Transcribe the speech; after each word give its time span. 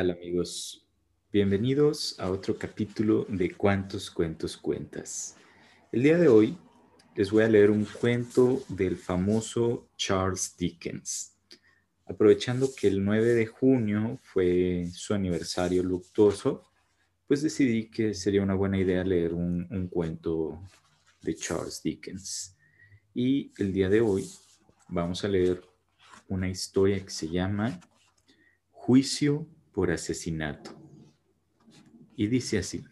tal 0.00 0.12
amigos? 0.12 0.88
Bienvenidos 1.30 2.18
a 2.18 2.30
otro 2.30 2.56
capítulo 2.56 3.26
de 3.28 3.50
Cuántos 3.50 4.10
cuentos 4.10 4.56
cuentas. 4.56 5.36
El 5.92 6.04
día 6.04 6.16
de 6.16 6.26
hoy 6.26 6.56
les 7.14 7.30
voy 7.30 7.42
a 7.42 7.48
leer 7.48 7.70
un 7.70 7.84
cuento 7.84 8.62
del 8.70 8.96
famoso 8.96 9.90
Charles 9.98 10.56
Dickens. 10.56 11.36
Aprovechando 12.06 12.70
que 12.74 12.88
el 12.88 13.04
9 13.04 13.34
de 13.34 13.44
junio 13.44 14.18
fue 14.22 14.88
su 14.90 15.12
aniversario 15.12 15.82
luctuoso, 15.82 16.62
pues 17.26 17.42
decidí 17.42 17.90
que 17.90 18.14
sería 18.14 18.42
una 18.42 18.54
buena 18.54 18.78
idea 18.78 19.04
leer 19.04 19.34
un, 19.34 19.68
un 19.70 19.86
cuento 19.88 20.62
de 21.20 21.34
Charles 21.34 21.82
Dickens. 21.82 22.56
Y 23.12 23.52
el 23.58 23.70
día 23.70 23.90
de 23.90 24.00
hoy 24.00 24.26
vamos 24.88 25.26
a 25.26 25.28
leer 25.28 25.60
una 26.26 26.48
historia 26.48 27.04
que 27.04 27.10
se 27.10 27.28
llama 27.28 27.78
Juicio 28.70 29.46
por 29.72 29.90
asesinato. 29.90 30.70
Y 32.16 32.26
dice 32.26 32.58
así, 32.58 32.84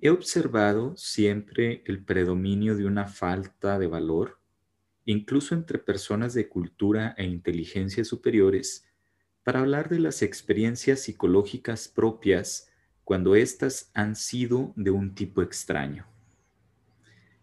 he 0.00 0.10
observado 0.10 0.96
siempre 0.96 1.82
el 1.86 2.04
predominio 2.04 2.76
de 2.76 2.86
una 2.86 3.06
falta 3.06 3.78
de 3.78 3.86
valor, 3.86 4.38
incluso 5.04 5.54
entre 5.54 5.78
personas 5.78 6.34
de 6.34 6.48
cultura 6.48 7.14
e 7.16 7.24
inteligencia 7.24 8.04
superiores, 8.04 8.86
para 9.44 9.60
hablar 9.60 9.88
de 9.88 9.98
las 9.98 10.22
experiencias 10.22 11.00
psicológicas 11.00 11.88
propias 11.88 12.68
cuando 13.04 13.34
éstas 13.34 13.90
han 13.94 14.14
sido 14.14 14.72
de 14.76 14.90
un 14.90 15.14
tipo 15.14 15.42
extraño. 15.42 16.06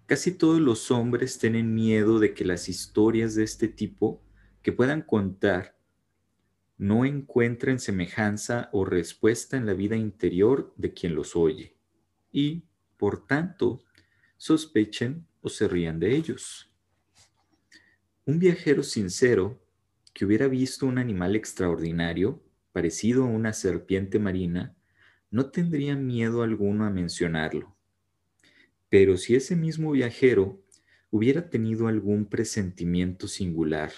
Casi 0.05 0.31
todos 0.31 0.59
los 0.59 0.89
hombres 0.89 1.37
tienen 1.37 1.75
miedo 1.75 2.19
de 2.19 2.33
que 2.33 2.43
las 2.43 2.67
historias 2.67 3.35
de 3.35 3.43
este 3.43 3.67
tipo 3.67 4.23
que 4.61 4.71
puedan 4.71 5.01
contar 5.01 5.78
no 6.79 7.03
encuentren 7.03 7.77
semejanza 7.77 8.69
o 8.71 8.85
respuesta 8.85 9.57
en 9.57 9.65
la 9.65 9.73
vida 9.73 9.97
interior 9.97 10.73
de 10.77 10.93
quien 10.93 11.13
los 11.13 11.35
oye 11.35 11.75
y, 12.31 12.63
por 12.95 13.27
tanto, 13.27 13.83
sospechen 14.37 15.27
o 15.41 15.49
se 15.49 15.67
rían 15.67 15.99
de 15.99 16.15
ellos. 16.15 16.71
Un 18.23 18.39
viajero 18.39 18.81
sincero 18.83 19.61
que 20.13 20.23
hubiera 20.23 20.47
visto 20.47 20.85
un 20.85 20.97
animal 20.99 21.35
extraordinario, 21.35 22.41
parecido 22.71 23.23
a 23.25 23.27
una 23.27 23.51
serpiente 23.51 24.17
marina, 24.17 24.73
no 25.31 25.51
tendría 25.51 25.97
miedo 25.97 26.43
alguno 26.43 26.85
a 26.85 26.89
mencionarlo. 26.89 27.75
Pero 28.87 29.17
si 29.17 29.35
ese 29.35 29.57
mismo 29.57 29.91
viajero 29.91 30.63
hubiera 31.11 31.49
tenido 31.49 31.87
algún 31.87 32.25
presentimiento 32.25 33.27
singular, 33.27 33.91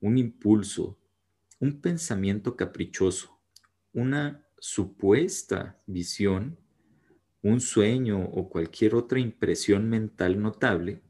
un 0.00 0.18
impulso, 0.18 0.98
un 1.60 1.80
pensamiento 1.80 2.56
caprichoso, 2.56 3.40
una 3.92 4.46
supuesta 4.58 5.78
visión, 5.86 6.58
un 7.42 7.60
sueño 7.60 8.24
o 8.24 8.48
cualquier 8.48 8.94
otra 8.94 9.18
impresión 9.18 9.88
mental 9.88 10.40
notable, 10.40 11.02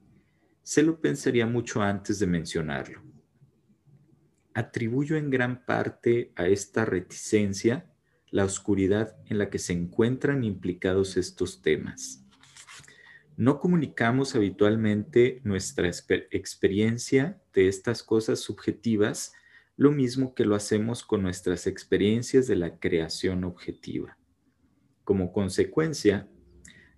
se 0.62 0.82
lo 0.82 1.00
pensaría 1.00 1.46
mucho 1.46 1.82
antes 1.82 2.18
de 2.18 2.26
mencionarlo. 2.26 3.02
Atribuyo 4.54 5.16
en 5.16 5.30
gran 5.30 5.64
parte 5.64 6.32
a 6.36 6.46
esta 6.46 6.84
reticencia 6.84 7.90
la 8.30 8.44
oscuridad 8.44 9.16
en 9.26 9.38
la 9.38 9.48
que 9.48 9.58
se 9.58 9.72
encuentran 9.72 10.44
implicados 10.44 11.16
estos 11.16 11.62
temas. 11.62 12.24
No 13.36 13.60
comunicamos 13.60 14.34
habitualmente 14.34 15.40
nuestra 15.44 15.88
experiencia 15.88 17.40
de 17.54 17.68
estas 17.68 18.02
cosas 18.02 18.40
subjetivas 18.40 19.32
lo 19.78 19.92
mismo 19.92 20.34
que 20.34 20.44
lo 20.44 20.56
hacemos 20.56 21.04
con 21.04 21.22
nuestras 21.22 21.68
experiencias 21.68 22.48
de 22.48 22.56
la 22.56 22.80
creación 22.80 23.44
objetiva. 23.44 24.18
Como 25.04 25.32
consecuencia, 25.32 26.28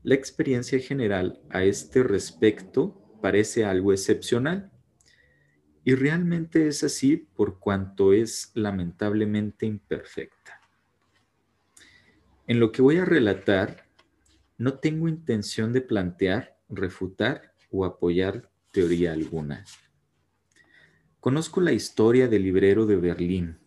la 0.03 0.15
experiencia 0.15 0.79
general 0.79 1.43
a 1.51 1.63
este 1.63 2.03
respecto 2.03 3.19
parece 3.21 3.67
algo 3.67 3.93
excepcional. 3.93 4.73
Y 5.85 5.95
realmente 5.95 6.69
es 6.69 6.83
así 6.83 7.19
por 7.19 7.59
cuanto 7.59 8.15
es 8.15 8.51
lamentablemente 8.55 9.67
imperfecta. 9.67 10.59
En 12.47 12.61
lo 12.61 12.73
que 12.73 12.81
voy 12.81 12.97
a 12.97 13.05
relatar, 13.05 13.89
no 14.57 14.79
tengo 14.79 15.07
intención 15.07 15.75
de 15.75 15.83
plantear, 15.83 16.57
refutar 16.71 17.55
o 17.71 17.85
apoyar 17.85 18.51
teoría 18.73 19.13
alguna. 19.13 19.67
Conozco 21.21 21.61
la 21.61 21.73
historia 21.73 22.29
del 22.29 22.45
librero 22.45 22.87
de 22.87 22.97
Berlín. 22.97 23.59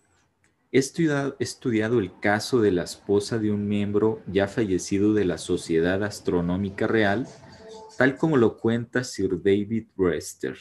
He 0.71 0.79
estudiado, 0.79 1.99
el 1.99 2.19
caso 2.19 2.59
de 2.59 2.71
la 2.71 2.81
esposa 2.81 3.37
de 3.37 3.51
un 3.51 3.67
miembro 3.67 4.23
ya 4.25 4.47
fallecido 4.47 5.13
de 5.13 5.23
la 5.23 5.37
Sociedad 5.37 6.03
Astronómica 6.03 6.87
Real, 6.87 7.27
tal 7.95 8.17
como 8.17 8.37
lo 8.37 8.57
cuenta 8.57 9.03
Sir 9.03 9.39
David 9.43 9.85
Brewster. 9.95 10.57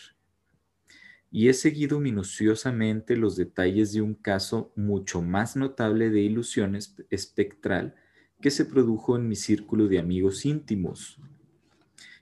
Y 1.31 1.49
he 1.49 1.55
seguido 1.55 1.99
minuciosamente 1.99 3.17
los 3.17 3.37
detalles 3.37 3.95
de 3.95 4.03
un 4.03 4.13
caso 4.13 4.71
mucho 4.77 5.23
más 5.23 5.57
notable 5.57 6.11
de 6.11 6.21
ilusión 6.21 6.77
espectral 7.09 7.95
que 8.43 8.51
se 8.51 8.67
produjo 8.67 9.17
en 9.17 9.29
mi 9.29 9.37
círculo 9.37 9.89
de 9.89 9.99
amigos 9.99 10.45
íntimos. 10.45 11.19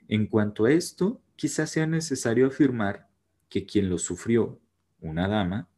En 0.06 0.28
cuanto 0.28 0.66
a 0.66 0.70
esto, 0.70 1.20
quizás 1.34 1.70
sea 1.70 1.88
necesario 1.88 2.46
afirmar 2.46 3.10
que 3.48 3.66
quien 3.66 3.90
lo 3.90 3.98
sufrió, 3.98 4.59
una 5.00 5.28
dama, 5.28 5.68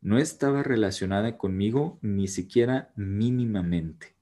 no 0.00 0.18
estaba 0.18 0.62
relacionada 0.62 1.38
conmigo 1.38 1.98
ni 2.02 2.28
siquiera 2.28 2.92
mínimamente. 2.94 4.14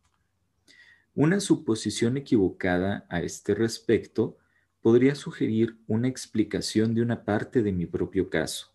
Una 1.15 1.41
suposición 1.41 2.17
equivocada 2.17 3.05
a 3.11 3.21
este 3.21 3.55
respecto 3.55 4.39
podría 4.81 5.15
sugerir 5.15 5.77
una 5.87 6.09
explicación 6.09 6.95
de 6.95 7.03
una 7.03 7.25
parte 7.25 7.63
de 7.63 7.73
mi 7.73 7.87
propio 7.87 8.31
caso, 8.31 8.73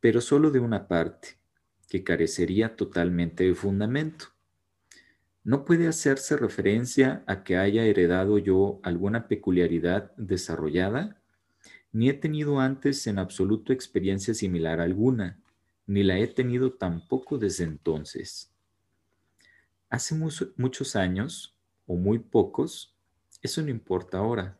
pero 0.00 0.20
solo 0.20 0.50
de 0.50 0.60
una 0.60 0.88
parte, 0.88 1.38
que 1.88 2.04
carecería 2.04 2.76
totalmente 2.76 3.44
de 3.44 3.54
fundamento. 3.54 4.26
No 5.42 5.64
puede 5.64 5.88
hacerse 5.88 6.36
referencia 6.36 7.24
a 7.26 7.42
que 7.42 7.56
haya 7.56 7.84
heredado 7.84 8.38
yo 8.38 8.80
alguna 8.82 9.28
peculiaridad 9.28 10.12
desarrollada 10.16 11.17
ni 11.98 12.08
he 12.08 12.14
tenido 12.14 12.60
antes 12.60 13.08
en 13.08 13.18
absoluto 13.18 13.72
experiencia 13.72 14.32
similar 14.32 14.80
alguna, 14.80 15.36
ni 15.84 16.04
la 16.04 16.16
he 16.16 16.28
tenido 16.28 16.74
tampoco 16.74 17.38
desde 17.38 17.64
entonces. 17.64 18.52
Hace 19.90 20.14
muchos 20.14 20.94
años, 20.94 21.56
o 21.88 21.96
muy 21.96 22.20
pocos, 22.20 22.94
eso 23.42 23.62
no 23.62 23.70
importa 23.70 24.18
ahora. 24.18 24.56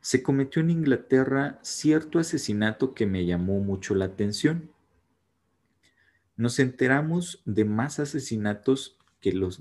Se 0.00 0.22
cometió 0.22 0.62
en 0.62 0.70
Inglaterra 0.70 1.58
cierto 1.60 2.18
asesinato 2.18 2.94
que 2.94 3.04
me 3.04 3.26
llamó 3.26 3.60
mucho 3.60 3.94
la 3.94 4.06
atención. 4.06 4.70
Nos 6.38 6.58
enteramos 6.58 7.42
de 7.44 7.66
más 7.66 8.00
asesinatos 8.00 8.96
que 9.20 9.32
los 9.32 9.60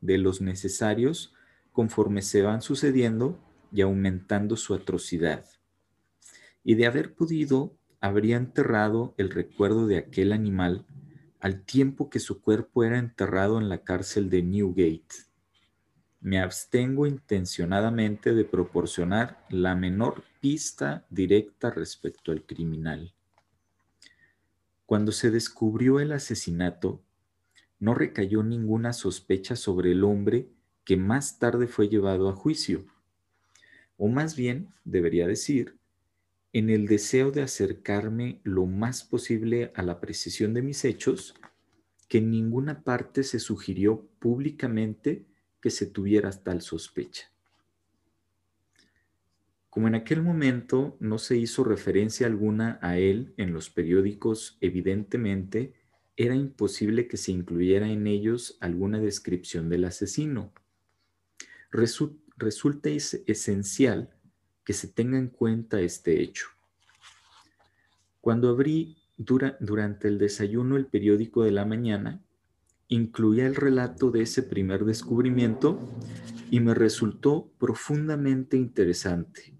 de 0.00 0.18
los 0.18 0.40
necesarios 0.40 1.34
conforme 1.70 2.20
se 2.20 2.42
van 2.42 2.62
sucediendo 2.62 3.38
y 3.70 3.82
aumentando 3.82 4.56
su 4.56 4.74
atrocidad 4.74 5.44
y 6.64 6.74
de 6.74 6.86
haber 6.86 7.14
podido, 7.14 7.76
habría 8.00 8.36
enterrado 8.36 9.14
el 9.16 9.30
recuerdo 9.30 9.86
de 9.86 9.98
aquel 9.98 10.32
animal 10.32 10.86
al 11.40 11.64
tiempo 11.64 12.08
que 12.08 12.20
su 12.20 12.40
cuerpo 12.40 12.84
era 12.84 12.98
enterrado 12.98 13.58
en 13.58 13.68
la 13.68 13.82
cárcel 13.82 14.30
de 14.30 14.42
Newgate. 14.42 15.26
Me 16.20 16.38
abstengo 16.38 17.04
intencionadamente 17.04 18.32
de 18.32 18.44
proporcionar 18.44 19.44
la 19.50 19.74
menor 19.74 20.22
pista 20.40 21.04
directa 21.10 21.70
respecto 21.70 22.30
al 22.30 22.46
criminal. 22.46 23.12
Cuando 24.86 25.10
se 25.10 25.32
descubrió 25.32 25.98
el 25.98 26.12
asesinato, 26.12 27.02
no 27.80 27.94
recayó 27.94 28.44
ninguna 28.44 28.92
sospecha 28.92 29.56
sobre 29.56 29.90
el 29.90 30.04
hombre 30.04 30.48
que 30.84 30.96
más 30.96 31.40
tarde 31.40 31.66
fue 31.66 31.88
llevado 31.88 32.28
a 32.28 32.36
juicio. 32.36 32.84
O 33.96 34.06
más 34.06 34.36
bien, 34.36 34.72
debería 34.84 35.26
decir, 35.26 35.76
en 36.52 36.68
el 36.68 36.86
deseo 36.86 37.30
de 37.30 37.42
acercarme 37.42 38.40
lo 38.44 38.66
más 38.66 39.04
posible 39.04 39.72
a 39.74 39.82
la 39.82 40.00
precisión 40.00 40.52
de 40.52 40.62
mis 40.62 40.84
hechos, 40.84 41.34
que 42.08 42.18
en 42.18 42.30
ninguna 42.30 42.82
parte 42.82 43.22
se 43.22 43.38
sugirió 43.38 44.06
públicamente 44.18 45.24
que 45.60 45.70
se 45.70 45.86
tuviera 45.86 46.30
tal 46.30 46.60
sospecha. 46.60 47.30
Como 49.70 49.88
en 49.88 49.94
aquel 49.94 50.20
momento 50.20 50.98
no 51.00 51.16
se 51.16 51.38
hizo 51.38 51.64
referencia 51.64 52.26
alguna 52.26 52.78
a 52.82 52.98
él 52.98 53.32
en 53.38 53.54
los 53.54 53.70
periódicos, 53.70 54.58
evidentemente 54.60 55.72
era 56.16 56.34
imposible 56.34 57.08
que 57.08 57.16
se 57.16 57.32
incluyera 57.32 57.88
en 57.88 58.06
ellos 58.06 58.58
alguna 58.60 59.00
descripción 59.00 59.70
del 59.70 59.86
asesino. 59.86 60.52
resulta 61.70 62.90
esencial 62.90 64.10
que 64.64 64.72
se 64.72 64.88
tenga 64.88 65.18
en 65.18 65.28
cuenta 65.28 65.80
este 65.80 66.22
hecho. 66.22 66.46
Cuando 68.20 68.50
abrí 68.50 68.96
durante 69.16 70.08
el 70.08 70.18
desayuno 70.18 70.76
el 70.76 70.86
periódico 70.86 71.42
de 71.42 71.50
la 71.50 71.64
mañana, 71.64 72.22
incluía 72.88 73.46
el 73.46 73.54
relato 73.54 74.10
de 74.10 74.22
ese 74.22 74.42
primer 74.42 74.84
descubrimiento 74.84 75.80
y 76.50 76.60
me 76.60 76.74
resultó 76.74 77.50
profundamente 77.58 78.56
interesante, 78.56 79.54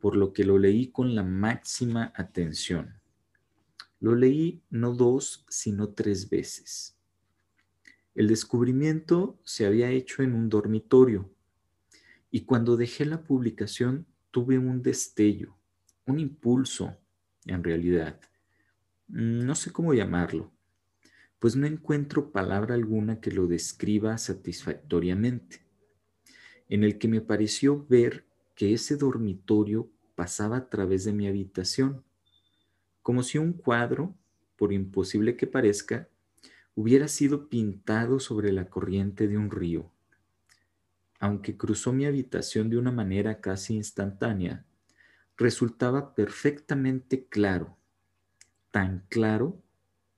por 0.00 0.16
lo 0.16 0.32
que 0.32 0.44
lo 0.44 0.58
leí 0.58 0.88
con 0.88 1.14
la 1.14 1.22
máxima 1.22 2.12
atención. 2.16 3.00
Lo 4.00 4.14
leí 4.14 4.62
no 4.70 4.92
dos, 4.94 5.46
sino 5.48 5.90
tres 5.90 6.28
veces. 6.28 6.96
El 8.14 8.28
descubrimiento 8.28 9.38
se 9.44 9.66
había 9.66 9.90
hecho 9.90 10.22
en 10.22 10.34
un 10.34 10.48
dormitorio 10.48 11.30
y 12.30 12.42
cuando 12.42 12.76
dejé 12.76 13.04
la 13.04 13.22
publicación 13.22 14.06
tuve 14.36 14.58
un 14.58 14.82
destello, 14.82 15.56
un 16.04 16.20
impulso, 16.20 16.94
en 17.46 17.64
realidad. 17.64 18.20
No 19.08 19.54
sé 19.54 19.72
cómo 19.72 19.94
llamarlo, 19.94 20.52
pues 21.38 21.56
no 21.56 21.66
encuentro 21.66 22.32
palabra 22.32 22.74
alguna 22.74 23.18
que 23.18 23.30
lo 23.30 23.46
describa 23.46 24.18
satisfactoriamente, 24.18 25.62
en 26.68 26.84
el 26.84 26.98
que 26.98 27.08
me 27.08 27.22
pareció 27.22 27.86
ver 27.88 28.26
que 28.54 28.74
ese 28.74 28.98
dormitorio 28.98 29.88
pasaba 30.14 30.58
a 30.58 30.68
través 30.68 31.04
de 31.04 31.14
mi 31.14 31.26
habitación, 31.26 32.04
como 33.00 33.22
si 33.22 33.38
un 33.38 33.54
cuadro, 33.54 34.14
por 34.56 34.74
imposible 34.74 35.38
que 35.38 35.46
parezca, 35.46 36.10
hubiera 36.74 37.08
sido 37.08 37.48
pintado 37.48 38.20
sobre 38.20 38.52
la 38.52 38.68
corriente 38.68 39.28
de 39.28 39.38
un 39.38 39.50
río. 39.50 39.90
Aunque 41.18 41.56
cruzó 41.56 41.92
mi 41.92 42.06
habitación 42.06 42.68
de 42.70 42.78
una 42.78 42.92
manera 42.92 43.40
casi 43.40 43.74
instantánea, 43.74 44.64
resultaba 45.36 46.14
perfectamente 46.14 47.26
claro, 47.26 47.76
tan 48.70 49.04
claro 49.08 49.62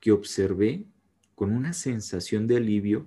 que 0.01 0.13
observé 0.13 0.87
con 1.35 1.53
una 1.53 1.73
sensación 1.73 2.47
de 2.47 2.57
alivio 2.57 3.07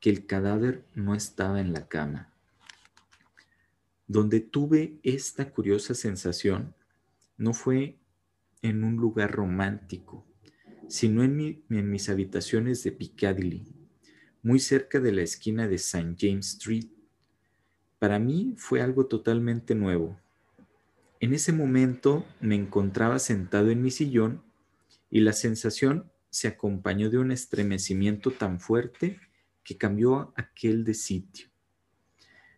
que 0.00 0.10
el 0.10 0.26
cadáver 0.26 0.84
no 0.94 1.14
estaba 1.14 1.60
en 1.60 1.72
la 1.72 1.88
cama. 1.88 2.32
Donde 4.06 4.40
tuve 4.40 4.98
esta 5.02 5.50
curiosa 5.50 5.94
sensación 5.94 6.74
no 7.36 7.52
fue 7.52 7.98
en 8.62 8.84
un 8.84 8.96
lugar 8.96 9.32
romántico, 9.32 10.26
sino 10.88 11.22
en, 11.22 11.62
mis 11.68 12.08
habitaciones 12.08 12.82
de 12.82 12.92
Piccadilly, 12.92 13.66
muy 14.42 14.58
cerca 14.58 15.00
de 15.00 15.12
la 15.12 15.22
esquina 15.22 15.68
de 15.68 15.76
St. 15.76 16.16
James 16.18 16.54
Street. 16.54 16.88
Para 17.98 18.18
mí 18.18 18.54
fue 18.56 18.80
algo 18.80 19.06
totalmente 19.06 19.74
nuevo. 19.74 20.18
En 21.20 21.34
ese 21.34 21.52
momento 21.52 22.24
me 22.40 22.54
encontraba 22.54 23.18
sentado 23.18 23.70
en 23.70 23.82
mi 23.82 23.90
sillón 23.90 24.42
y 25.10 25.20
la 25.20 25.32
sensación 25.32 26.10
se 26.30 26.48
acompañó 26.48 27.10
de 27.10 27.18
un 27.18 27.32
estremecimiento 27.32 28.30
tan 28.30 28.60
fuerte 28.60 29.18
que 29.64 29.76
cambió 29.76 30.32
aquel 30.36 30.84
de 30.84 30.94
sitio. 30.94 31.48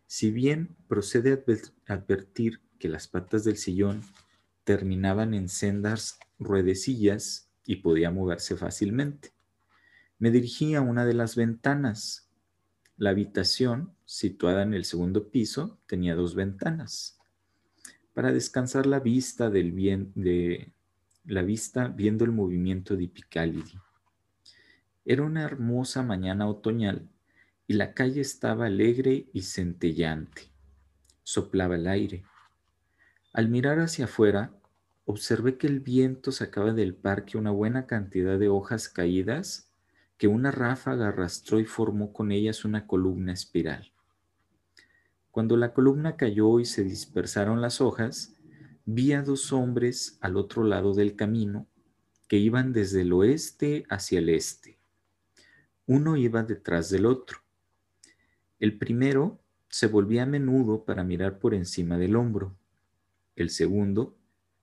Si 0.07 0.31
bien 0.31 0.77
procede 0.89 1.43
a 1.87 1.93
advertir 1.95 2.61
que 2.79 2.89
las 2.89 3.09
patas 3.09 3.45
del 3.45 3.57
sillón 3.57 4.03
terminaban 4.65 5.35
en 5.35 5.49
sendas 5.49 6.19
ruedecillas 6.39 7.49
y 7.65 7.77
podía 7.77 8.11
moverse 8.11 8.57
fácilmente, 8.57 9.33
me 10.19 10.31
dirigí 10.31 10.75
a 10.75 10.81
una 10.81 11.07
de 11.07 11.15
las 11.15 11.37
ventanas. 11.37 12.30
La 13.01 13.09
habitación, 13.09 13.95
situada 14.05 14.63
en 14.63 14.75
el 14.75 14.85
segundo 14.85 15.31
piso, 15.31 15.79
tenía 15.87 16.15
dos 16.15 16.35
ventanas. 16.35 17.19
Para 18.13 18.31
descansar 18.31 18.85
la 18.85 19.01
vista 19.01 19.49
del 19.49 19.73
bien 19.73 20.13
de 20.15 20.75
la 21.25 21.41
vista 21.41 21.89
viendo 21.89 22.27
el 22.27 22.33
movimiento 22.33 22.99
de 22.99 23.09
Piccadilly. 23.09 23.79
Era 25.07 25.23
una 25.23 25.45
hermosa 25.45 26.03
mañana 26.03 26.47
otoñal 26.47 27.09
y 27.67 27.73
la 27.73 27.95
calle 27.95 28.21
estaba 28.21 28.67
alegre 28.67 29.31
y 29.33 29.45
centellante. 29.45 30.51
Soplaba 31.23 31.77
el 31.77 31.87
aire. 31.87 32.25
Al 33.33 33.49
mirar 33.49 33.79
hacia 33.79 34.05
afuera, 34.05 34.53
observé 35.07 35.57
que 35.57 35.69
el 35.69 35.81
viento 35.81 36.33
sacaba 36.33 36.75
del 36.75 36.95
parque 36.95 37.39
una 37.39 37.51
buena 37.51 37.87
cantidad 37.87 38.39
de 38.39 38.51
hojas 38.51 38.91
caídas 38.91 39.70
que 40.21 40.29
una 40.29 40.51
ráfaga 40.51 41.09
arrastró 41.09 41.61
y 41.61 41.65
formó 41.65 42.13
con 42.13 42.31
ellas 42.31 42.67
una 42.67 42.87
columna 42.87 43.33
espiral. 43.33 43.91
Cuando 45.31 45.57
la 45.57 45.73
columna 45.73 46.19
cayó 46.19 46.61
y 46.61 46.67
se 46.67 46.85
dispersaron 46.85 47.63
las 47.63 47.81
hojas, 47.81 48.35
vi 48.85 49.15
a 49.15 49.23
dos 49.23 49.51
hombres 49.51 50.19
al 50.21 50.37
otro 50.37 50.63
lado 50.63 50.93
del 50.93 51.17
camino 51.17 51.67
que 52.29 52.37
iban 52.37 52.75
desde 52.75 53.01
el 53.01 53.15
oeste 53.15 53.87
hacia 53.89 54.19
el 54.19 54.29
este. 54.29 54.79
Uno 55.87 56.19
iba 56.19 56.43
detrás 56.43 56.91
del 56.91 57.07
otro. 57.07 57.39
El 58.59 58.77
primero 58.77 59.41
se 59.71 59.87
volvía 59.87 60.25
a 60.25 60.27
menudo 60.27 60.85
para 60.85 61.03
mirar 61.03 61.39
por 61.39 61.55
encima 61.55 61.97
del 61.97 62.15
hombro. 62.15 62.55
El 63.37 63.49
segundo 63.49 64.19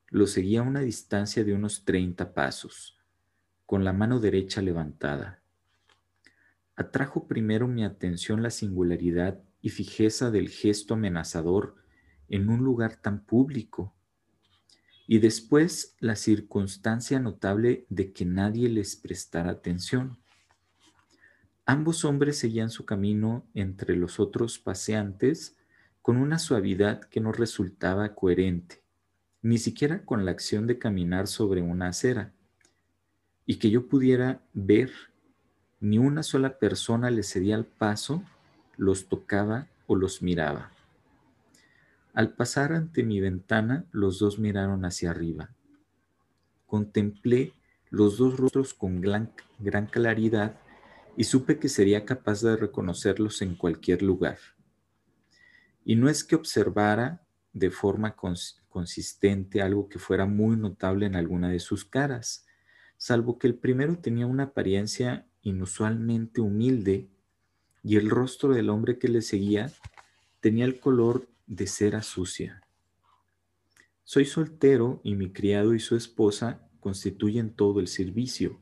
lo 0.10 0.28
seguía 0.28 0.60
a 0.60 0.64
una 0.64 0.82
distancia 0.82 1.44
de 1.44 1.56
unos 1.56 1.84
30 1.84 2.36
pasos, 2.36 3.00
con 3.66 3.84
la 3.84 3.92
mano 3.92 4.20
derecha 4.20 4.62
levantada. 4.62 5.42
Atrajo 6.78 7.28
primero 7.28 7.68
mi 7.68 7.84
atención 7.84 8.42
la 8.42 8.52
singularidad 8.52 9.42
y 9.62 9.70
fijeza 9.70 10.32
del 10.32 10.48
gesto 10.48 10.94
amenazador 10.94 11.76
en 12.30 12.50
un 12.50 12.64
lugar 12.64 12.96
tan 12.96 13.26
público 13.26 13.94
y 15.08 15.20
después 15.20 15.96
la 16.00 16.16
circunstancia 16.16 17.20
notable 17.20 17.86
de 17.90 18.12
que 18.14 18.26
nadie 18.26 18.70
les 18.70 18.96
prestara 18.96 19.52
atención. 19.52 20.18
Ambos 21.66 22.06
hombres 22.06 22.38
seguían 22.38 22.70
su 22.70 22.86
camino 22.86 23.46
entre 23.54 23.96
los 23.96 24.20
otros 24.20 24.60
paseantes 24.60 25.58
con 26.02 26.18
una 26.18 26.40
suavidad 26.40 27.02
que 27.02 27.22
no 27.22 27.32
resultaba 27.32 28.16
coherente, 28.16 28.82
ni 29.42 29.58
siquiera 29.58 30.06
con 30.06 30.26
la 30.26 30.32
acción 30.32 30.68
de 30.68 30.78
caminar 30.78 31.28
sobre 31.28 31.62
una 31.62 31.88
acera, 31.88 32.34
y 33.46 33.56
que 33.56 33.70
yo 33.70 33.88
pudiera 33.88 34.42
ver, 34.54 34.92
ni 35.80 35.98
una 35.98 36.24
sola 36.24 36.58
persona 36.58 37.12
les 37.12 37.32
cedía 37.32 37.56
el 37.56 37.66
paso, 37.66 38.24
los 38.78 39.08
tocaba 39.08 39.68
o 39.86 39.96
los 39.96 40.22
miraba. 40.22 40.72
Al 42.14 42.34
pasar 42.34 42.74
ante 42.74 43.04
mi 43.04 43.20
ventana, 43.20 43.86
los 43.92 44.20
dos 44.20 44.40
miraron 44.40 44.86
hacia 44.86 45.12
arriba. 45.12 45.52
Contemplé 46.66 47.54
los 47.90 48.18
dos 48.18 48.38
rostros 48.38 48.74
con 48.74 49.02
gran, 49.02 49.32
claridad 49.92 50.60
y 51.16 51.24
supe 51.24 51.60
que 51.60 51.70
sería 51.70 52.06
capaz 52.06 52.42
de 52.42 52.58
reconocerlos 52.58 53.42
en 53.42 53.56
cualquier 53.56 54.02
lugar. 54.02 54.40
Y 55.86 55.96
no 55.96 56.10
es 56.10 56.24
que 56.24 56.36
observara 56.36 57.22
de 57.54 57.72
forma 57.72 58.16
consistente 58.68 59.62
algo 59.62 59.88
que 59.88 60.00
fuera 60.00 60.26
muy 60.26 60.58
notable 60.58 61.06
en 61.06 61.16
alguna 61.16 61.50
de 61.50 61.60
sus 61.60 61.86
caras, 61.86 62.46
salvo 62.98 63.40
que 63.40 63.48
el 63.48 63.56
primero 63.56 63.98
tenía 63.98 64.28
una 64.28 64.44
apariencia 64.44 65.28
inusualmente 65.50 66.42
humilde 66.42 67.08
y 67.84 67.96
el 67.96 68.10
rostro 68.10 68.54
del 68.54 68.70
hombre 68.70 69.00
que 69.00 69.08
le 69.08 69.22
seguía 69.22 69.72
tenía 70.42 70.66
el 70.66 70.80
color 70.80 71.28
de 71.46 71.68
cera 71.68 72.04
sucia. 72.04 72.62
Soy 74.04 74.26
soltero 74.26 75.00
y 75.04 75.16
mi 75.16 75.32
criado 75.32 75.74
y 75.74 75.80
su 75.80 75.96
esposa 75.96 76.68
constituyen 76.80 77.54
todo 77.54 77.80
el 77.80 77.88
servicio. 77.88 78.60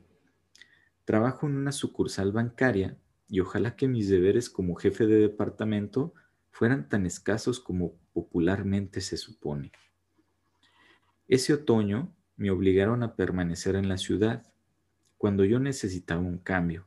Trabajo 1.04 1.46
en 1.46 1.56
una 1.56 1.72
sucursal 1.72 2.32
bancaria 2.32 2.96
y 3.28 3.40
ojalá 3.40 3.74
que 3.76 3.88
mis 3.88 4.08
deberes 4.08 4.48
como 4.48 4.76
jefe 4.76 5.06
de 5.06 5.18
departamento 5.18 6.14
fueran 6.50 6.88
tan 6.88 7.04
escasos 7.04 7.58
como 7.60 7.94
popularmente 8.12 9.00
se 9.00 9.16
supone. 9.16 9.72
Ese 11.26 11.52
otoño 11.52 12.14
me 12.36 12.50
obligaron 12.50 13.02
a 13.02 13.16
permanecer 13.16 13.74
en 13.74 13.88
la 13.88 13.98
ciudad 13.98 14.44
cuando 15.26 15.44
yo 15.44 15.58
necesitaba 15.58 16.20
un 16.20 16.38
cambio. 16.38 16.86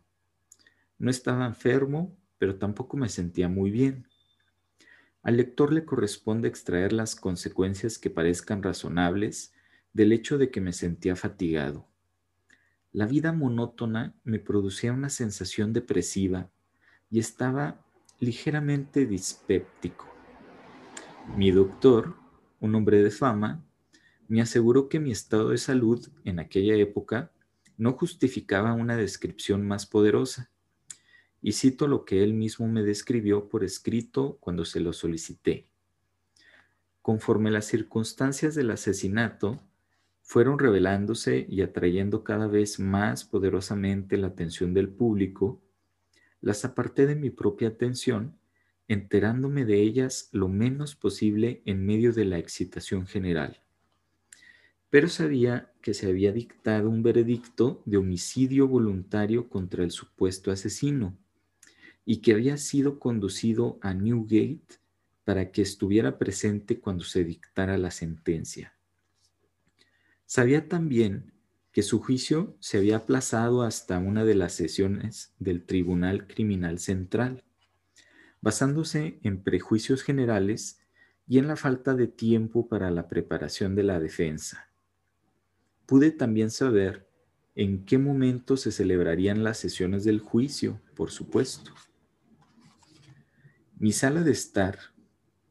No 0.98 1.12
estaba 1.12 1.46
enfermo, 1.46 2.18
pero 2.38 2.56
tampoco 2.56 2.96
me 2.96 3.10
sentía 3.10 3.50
muy 3.50 3.70
bien. 3.70 4.08
Al 5.24 5.36
lector 5.36 5.74
le 5.74 5.84
corresponde 5.84 6.48
extraer 6.48 6.94
las 6.94 7.18
consecuencias 7.18 8.00
que 8.00 8.10
parezcan 8.10 8.64
razonables 8.64 9.52
del 9.92 10.14
hecho 10.14 10.38
de 10.38 10.52
que 10.52 10.62
me 10.62 10.72
sentía 10.72 11.18
fatigado. 11.18 11.86
La 12.94 13.08
vida 13.08 13.34
monótona 13.34 14.16
me 14.24 14.40
producía 14.40 14.94
una 14.94 15.10
sensación 15.10 15.74
depresiva 15.74 16.50
y 17.12 17.20
estaba 17.20 17.86
ligeramente 18.22 19.06
dispéptico. 19.06 20.08
Mi 21.36 21.52
doctor, 21.52 22.16
un 22.62 22.74
hombre 22.74 23.04
de 23.04 23.12
fama, 23.12 23.66
me 24.30 24.40
aseguró 24.40 24.88
que 24.88 25.02
mi 25.02 25.12
estado 25.12 25.50
de 25.50 25.58
salud 25.58 26.08
en 26.24 26.40
aquella 26.40 26.76
época 26.76 27.34
no 27.80 27.94
justificaba 27.94 28.74
una 28.74 28.98
descripción 28.98 29.66
más 29.66 29.86
poderosa 29.86 30.52
y 31.42 31.54
cito 31.54 31.88
lo 31.88 32.04
que 32.04 32.24
él 32.24 32.34
mismo 32.34 32.68
me 32.68 32.84
describió 32.84 33.48
por 33.48 33.64
escrito 33.64 34.38
cuando 34.42 34.66
se 34.66 34.82
lo 34.82 34.92
solicité. 34.92 35.66
Conforme 37.02 37.50
las 37.50 37.66
circunstancias 37.66 38.54
del 38.54 38.72
asesinato 38.72 39.62
fueron 40.22 40.60
revelándose 40.60 41.46
y 41.50 41.62
atrayendo 41.62 42.26
cada 42.26 42.48
vez 42.48 42.82
más 42.82 43.24
poderosamente 43.24 44.18
la 44.18 44.28
atención 44.28 44.74
del 44.74 44.90
público, 44.90 45.62
las 46.42 46.66
aparté 46.66 47.08
de 47.08 47.16
mi 47.16 47.30
propia 47.30 47.70
atención, 47.70 48.38
enterándome 48.90 49.64
de 49.64 49.82
ellas 49.82 50.28
lo 50.34 50.50
menos 50.50 50.96
posible 50.96 51.62
en 51.66 51.86
medio 51.86 52.12
de 52.12 52.26
la 52.26 52.40
excitación 52.40 53.08
general. 53.08 53.62
Pero 54.90 55.08
sabía 55.08 55.72
que 55.82 55.94
se 55.94 56.08
había 56.08 56.32
dictado 56.32 56.90
un 56.90 57.04
veredicto 57.04 57.82
de 57.86 57.98
homicidio 57.98 58.68
voluntario 58.68 59.48
contra 59.50 59.84
el 59.84 59.92
supuesto 59.92 60.52
asesino 60.52 61.16
y 62.06 62.18
que 62.18 62.34
había 62.34 62.58
sido 62.58 63.00
conducido 63.00 63.78
a 63.82 63.94
Newgate 63.94 64.80
para 65.24 65.52
que 65.52 65.62
estuviera 65.62 66.18
presente 66.18 66.80
cuando 66.80 67.04
se 67.04 67.24
dictara 67.24 67.78
la 67.78 67.92
sentencia. 67.92 68.74
Sabía 70.26 70.68
también 70.68 71.34
que 71.72 71.84
su 71.84 72.00
juicio 72.00 72.56
se 72.60 72.80
había 72.80 72.98
aplazado 72.98 73.62
hasta 73.62 74.00
una 74.00 74.26
de 74.26 74.34
las 74.34 74.54
sesiones 74.54 75.34
del 75.38 75.64
Tribunal 75.66 76.26
Criminal 76.28 76.80
Central, 76.80 77.44
basándose 78.42 79.20
en 79.22 79.44
prejuicios 79.44 80.02
generales 80.02 80.80
y 81.28 81.38
en 81.38 81.48
la 81.48 81.56
falta 81.56 81.94
de 81.94 82.08
tiempo 82.08 82.68
para 82.68 82.90
la 82.90 83.08
preparación 83.08 83.76
de 83.76 83.84
la 83.84 84.00
defensa. 84.00 84.69
Pude 85.90 86.12
también 86.12 86.52
saber 86.52 87.10
en 87.56 87.84
qué 87.84 87.98
momento 87.98 88.58
se 88.58 88.72
celebrarían 88.72 89.44
las 89.44 89.58
sesiones 89.58 90.04
del 90.04 90.20
juicio, 90.20 90.80
por 90.96 91.10
supuesto. 91.10 91.72
Mi 93.80 93.92
sala 93.92 94.22
de 94.22 94.30
estar, 94.30 94.78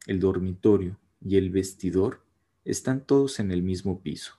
el 0.07 0.21
dormitorio 0.21 0.97
y 1.21 1.39
el 1.39 1.51
vestidor 1.51 2.25
están 2.65 3.05
todos 3.05 3.41
en 3.41 3.51
el 3.51 3.65
mismo 3.65 4.01
piso. 4.01 4.35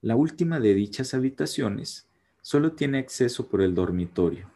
La 0.00 0.14
última 0.14 0.60
de 0.60 0.74
dichas 0.74 1.12
habitaciones 1.12 2.06
solo 2.40 2.74
tiene 2.74 2.98
acceso 2.98 3.48
por 3.48 3.62
el 3.62 3.74
dormitorio. 3.74 4.48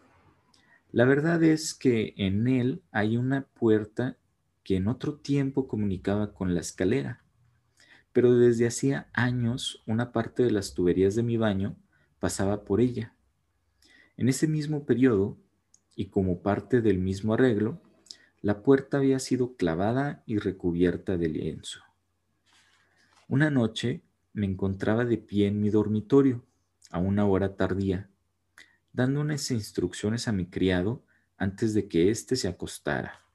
La 0.92 1.04
verdad 1.04 1.42
es 1.42 1.74
que 1.74 2.14
en 2.16 2.46
él 2.46 2.80
hay 2.92 3.16
una 3.16 3.48
puerta 3.48 4.16
que 4.62 4.76
en 4.76 4.86
otro 4.86 5.16
tiempo 5.16 5.66
comunicaba 5.66 6.32
con 6.32 6.54
la 6.54 6.60
escalera, 6.60 7.24
pero 8.12 8.34
desde 8.34 8.66
hacía 8.66 9.08
años 9.12 9.82
una 9.86 10.12
parte 10.12 10.42
de 10.42 10.50
las 10.50 10.74
tuberías 10.74 11.14
de 11.14 11.22
mi 11.22 11.36
baño 11.36 11.76
pasaba 12.18 12.64
por 12.64 12.80
ella. 12.80 13.14
En 14.16 14.28
ese 14.28 14.48
mismo 14.48 14.84
periodo, 14.84 15.38
y 15.94 16.06
como 16.06 16.42
parte 16.42 16.80
del 16.80 16.98
mismo 16.98 17.34
arreglo, 17.34 17.80
la 18.40 18.62
puerta 18.62 18.98
había 18.98 19.18
sido 19.18 19.56
clavada 19.56 20.22
y 20.26 20.38
recubierta 20.38 21.16
de 21.16 21.28
lienzo. 21.28 21.80
Una 23.28 23.50
noche 23.50 24.02
me 24.32 24.46
encontraba 24.46 25.04
de 25.04 25.18
pie 25.18 25.48
en 25.48 25.60
mi 25.60 25.70
dormitorio, 25.70 26.44
a 26.90 26.98
una 26.98 27.26
hora 27.26 27.56
tardía, 27.56 28.08
dando 28.92 29.20
unas 29.20 29.50
instrucciones 29.50 30.28
a 30.28 30.32
mi 30.32 30.46
criado 30.46 31.04
antes 31.36 31.74
de 31.74 31.88
que 31.88 32.10
éste 32.10 32.36
se 32.36 32.48
acostara. 32.48 33.27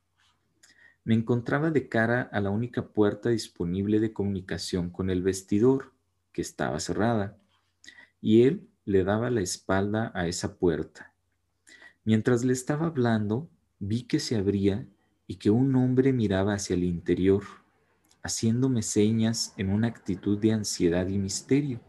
Me 1.04 1.14
encontraba 1.14 1.72
de 1.72 1.90
cara 1.90 2.22
a 2.32 2.40
la 2.40 2.50
única 2.50 2.88
puerta 2.88 3.30
disponible 3.30 4.00
de 4.00 4.14
comunicación 4.14 4.90
con 4.90 5.10
el 5.10 5.22
vestidor, 5.22 5.94
que 6.32 6.42
estaba 6.42 6.80
cerrada, 6.80 7.38
y 8.22 8.44
él 8.44 8.68
le 8.86 9.04
daba 9.04 9.30
la 9.30 9.42
espalda 9.42 10.12
a 10.16 10.28
esa 10.28 10.56
puerta. 10.56 11.14
Mientras 12.06 12.44
le 12.44 12.54
estaba 12.54 12.88
hablando, 12.88 13.50
vi 13.80 14.04
que 14.04 14.20
se 14.20 14.36
abría 14.36 14.88
y 15.28 15.36
que 15.36 15.50
un 15.50 15.76
hombre 15.76 16.14
miraba 16.14 16.54
hacia 16.54 16.76
el 16.76 16.84
interior 16.84 17.44
haciéndome 18.24 18.82
señas 18.82 19.54
en 19.58 19.70
una 19.70 19.88
actitud 19.88 20.40
de 20.40 20.54
ansiedad 20.54 21.08
y 21.08 21.18
misterio. 21.18 21.82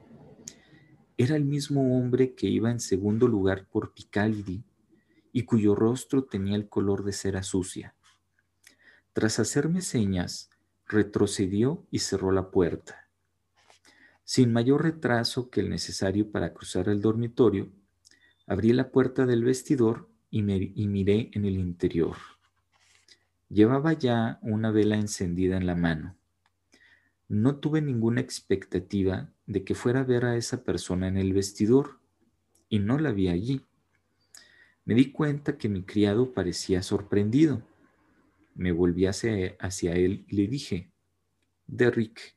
Era 1.16 1.36
el 1.36 1.44
mismo 1.44 1.96
hombre 1.96 2.34
que 2.34 2.48
iba 2.48 2.72
en 2.72 2.80
segundo 2.80 3.28
lugar 3.28 3.68
por 3.70 3.94
Picalidi 3.94 4.64
y 5.32 5.44
cuyo 5.44 5.76
rostro 5.76 6.24
tenía 6.24 6.56
el 6.56 6.68
color 6.68 7.04
de 7.04 7.12
cera 7.12 7.44
sucia. 7.44 7.94
Tras 9.14 9.38
hacerme 9.38 9.80
señas, 9.80 10.50
retrocedió 10.88 11.86
y 11.92 12.00
cerró 12.00 12.32
la 12.32 12.50
puerta. 12.50 13.08
Sin 14.24 14.52
mayor 14.52 14.82
retraso 14.82 15.50
que 15.50 15.60
el 15.60 15.70
necesario 15.70 16.32
para 16.32 16.52
cruzar 16.52 16.88
el 16.88 17.00
dormitorio, 17.00 17.70
abrí 18.48 18.72
la 18.72 18.90
puerta 18.90 19.24
del 19.24 19.44
vestidor 19.44 20.08
y, 20.30 20.42
miré 20.42 21.30
en 21.32 21.44
el 21.44 21.58
interior. 21.58 22.16
Llevaba 23.48 23.92
ya 23.92 24.40
una 24.42 24.72
vela 24.72 24.96
encendida 24.96 25.56
en 25.56 25.66
la 25.66 25.76
mano. 25.76 26.16
No 27.28 27.54
tuve 27.56 27.82
ninguna 27.82 28.20
expectativa 28.20 29.30
de 29.46 29.62
que 29.62 29.76
fuera 29.76 30.00
a 30.00 30.04
ver 30.04 30.24
a 30.24 30.36
esa 30.36 30.64
persona 30.64 31.06
en 31.06 31.18
el 31.18 31.32
vestidor 31.32 32.00
y 32.68 32.80
no 32.80 32.98
la 32.98 33.12
vi 33.12 33.28
allí. 33.28 33.64
Me 34.84 34.94
di 34.94 35.12
cuenta 35.12 35.56
que 35.56 35.68
mi 35.68 35.84
criado 35.84 36.32
parecía 36.32 36.82
sorprendido. 36.82 37.62
Me 38.54 38.72
volví 38.72 39.06
hacia, 39.06 39.92
él 39.92 40.24
y 40.28 40.36
le 40.36 40.46
dije, 40.46 40.90
Derrick, 41.66 42.36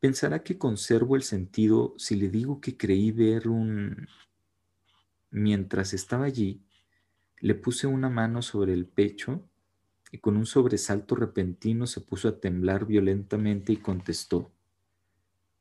pensará 0.00 0.42
que 0.42 0.58
conservo 0.58 1.16
el 1.16 1.22
sentido 1.22 1.94
si 1.98 2.16
le 2.16 2.28
digo 2.28 2.60
que 2.60 2.76
creí 2.76 3.12
ver 3.12 3.48
un... 3.48 4.08
Mientras 5.30 5.92
estaba 5.92 6.24
allí, 6.24 6.62
le 7.40 7.54
puse 7.54 7.86
una 7.86 8.08
mano 8.08 8.42
sobre 8.42 8.72
el 8.72 8.86
pecho 8.86 9.48
y 10.12 10.18
con 10.18 10.36
un 10.36 10.46
sobresalto 10.46 11.14
repentino 11.14 11.86
se 11.86 12.00
puso 12.00 12.28
a 12.28 12.40
temblar 12.40 12.86
violentamente 12.86 13.72
y 13.72 13.76
contestó, 13.76 14.52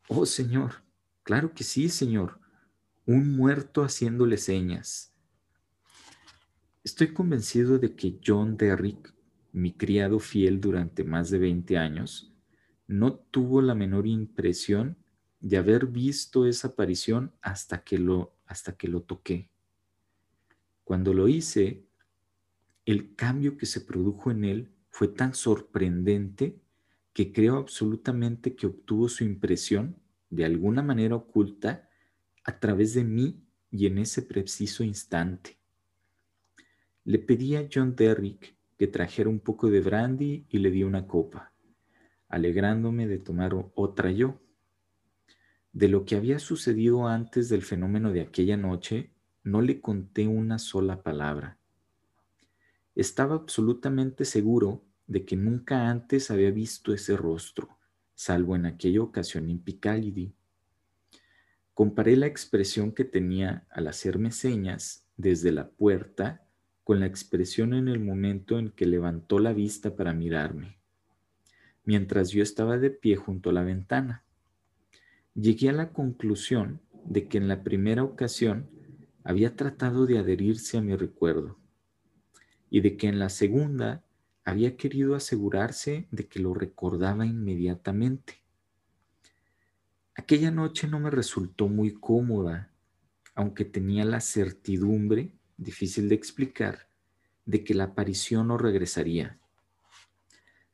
Oh 0.07 0.25
Señor, 0.25 0.83
claro 1.23 1.53
que 1.53 1.63
sí, 1.63 1.89
Señor, 1.89 2.39
un 3.05 3.35
muerto 3.35 3.83
haciéndole 3.83 4.37
señas. 4.37 5.13
Estoy 6.83 7.13
convencido 7.13 7.79
de 7.79 7.95
que 7.95 8.19
John 8.23 8.57
Derrick, 8.57 9.14
mi 9.55 9.71
criado 9.71 10.19
fiel 10.19 10.59
durante 10.59 11.05
más 11.05 11.29
de 11.29 11.39
20 11.39 11.77
años, 11.77 12.33
no 12.87 13.13
tuvo 13.13 13.61
la 13.61 13.73
menor 13.73 14.05
impresión 14.05 14.97
de 15.39 15.55
haber 15.55 15.87
visto 15.87 16.45
esa 16.45 16.67
aparición 16.67 17.31
hasta 17.41 17.81
que 17.85 17.97
lo, 17.97 18.35
hasta 18.47 18.75
que 18.75 18.89
lo 18.89 19.03
toqué. 19.03 19.49
Cuando 20.83 21.13
lo 21.13 21.29
hice, 21.29 21.85
el 22.85 23.15
cambio 23.15 23.55
que 23.55 23.65
se 23.65 23.79
produjo 23.79 24.29
en 24.29 24.43
él 24.43 24.71
fue 24.89 25.07
tan 25.07 25.33
sorprendente 25.33 26.59
que 27.13 27.31
creo 27.31 27.55
absolutamente 27.55 28.57
que 28.57 28.67
obtuvo 28.67 29.07
su 29.07 29.23
impresión 29.23 29.95
de 30.29 30.43
alguna 30.43 30.81
manera 30.81 31.15
oculta 31.15 31.89
a 32.43 32.59
través 32.59 32.93
de 32.93 33.05
mí 33.05 33.41
y 33.71 33.85
en 33.85 33.99
ese 33.99 34.21
preciso 34.21 34.83
instante. 34.83 35.57
Le 37.05 37.19
pedí 37.19 37.55
a 37.55 37.69
John 37.73 37.95
Derrick 37.95 38.54
que 38.77 38.87
trajera 38.87 39.29
un 39.29 39.39
poco 39.39 39.69
de 39.69 39.79
brandy 39.79 40.45
y 40.49 40.59
le 40.59 40.71
di 40.71 40.83
una 40.83 41.07
copa, 41.07 41.53
alegrándome 42.27 43.07
de 43.07 43.19
tomar 43.19 43.53
otra 43.75 44.11
yo. 44.11 44.41
De 45.71 45.87
lo 45.87 46.05
que 46.05 46.15
había 46.15 46.39
sucedido 46.39 47.07
antes 47.07 47.49
del 47.49 47.61
fenómeno 47.61 48.11
de 48.11 48.21
aquella 48.21 48.57
noche, 48.57 49.11
no 49.43 49.61
le 49.61 49.81
conté 49.81 50.27
una 50.27 50.57
sola 50.57 51.03
palabra. 51.03 51.59
Estaba 52.95 53.35
absolutamente 53.35 54.25
seguro 54.25 54.83
de 55.07 55.25
que 55.25 55.35
nunca 55.35 55.89
antes 55.89 56.31
había 56.31 56.51
visto 56.51 56.93
ese 56.93 57.15
rostro, 57.15 57.77
salvo 58.15 58.55
en 58.55 58.65
aquella 58.65 59.01
ocasión 59.01 59.49
en 59.49 59.59
Picalidi. 59.59 60.33
Comparé 61.73 62.15
la 62.15 62.25
expresión 62.25 62.93
que 62.93 63.03
tenía 63.03 63.67
al 63.69 63.87
hacerme 63.87 64.31
señas 64.31 65.05
desde 65.17 65.51
la 65.51 65.69
puerta 65.69 66.44
con 66.85 66.99
la 66.99 67.07
expresión 67.07 67.73
en 67.73 67.87
el 67.87 67.99
momento 67.99 68.59
en 68.59 68.69
que 68.69 68.85
levantó 68.85 69.39
la 69.39 69.53
vista 69.53 69.95
para 69.95 70.13
mirarme, 70.13 70.77
mientras 71.83 72.29
yo 72.29 72.43
estaba 72.43 72.77
de 72.77 72.91
pie 72.91 73.15
junto 73.15 73.49
a 73.49 73.53
la 73.53 73.63
ventana. 73.63 74.23
Llegué 75.33 75.69
a 75.69 75.73
la 75.73 75.91
conclusión 75.91 76.79
de 77.03 77.27
que 77.27 77.39
en 77.39 77.47
la 77.47 77.63
primera 77.63 78.03
ocasión 78.03 78.69
había 79.23 79.55
tratado 79.55 80.05
de 80.05 80.19
adherirse 80.19 80.77
a 80.77 80.81
mi 80.81 80.95
recuerdo 80.95 81.57
y 82.69 82.81
de 82.81 82.97
que 82.97 83.07
en 83.07 83.17
la 83.17 83.29
segunda 83.29 84.03
había 84.43 84.77
querido 84.77 85.15
asegurarse 85.15 86.07
de 86.11 86.27
que 86.27 86.39
lo 86.39 86.53
recordaba 86.53 87.25
inmediatamente. 87.25 88.43
Aquella 90.13 90.51
noche 90.51 90.87
no 90.87 90.99
me 90.99 91.09
resultó 91.09 91.67
muy 91.67 91.95
cómoda, 91.95 92.71
aunque 93.33 93.65
tenía 93.65 94.05
la 94.05 94.21
certidumbre, 94.21 95.33
difícil 95.57 96.09
de 96.09 96.15
explicar, 96.15 96.87
de 97.45 97.63
que 97.63 97.73
la 97.73 97.85
aparición 97.85 98.47
no 98.47 98.57
regresaría. 98.57 99.39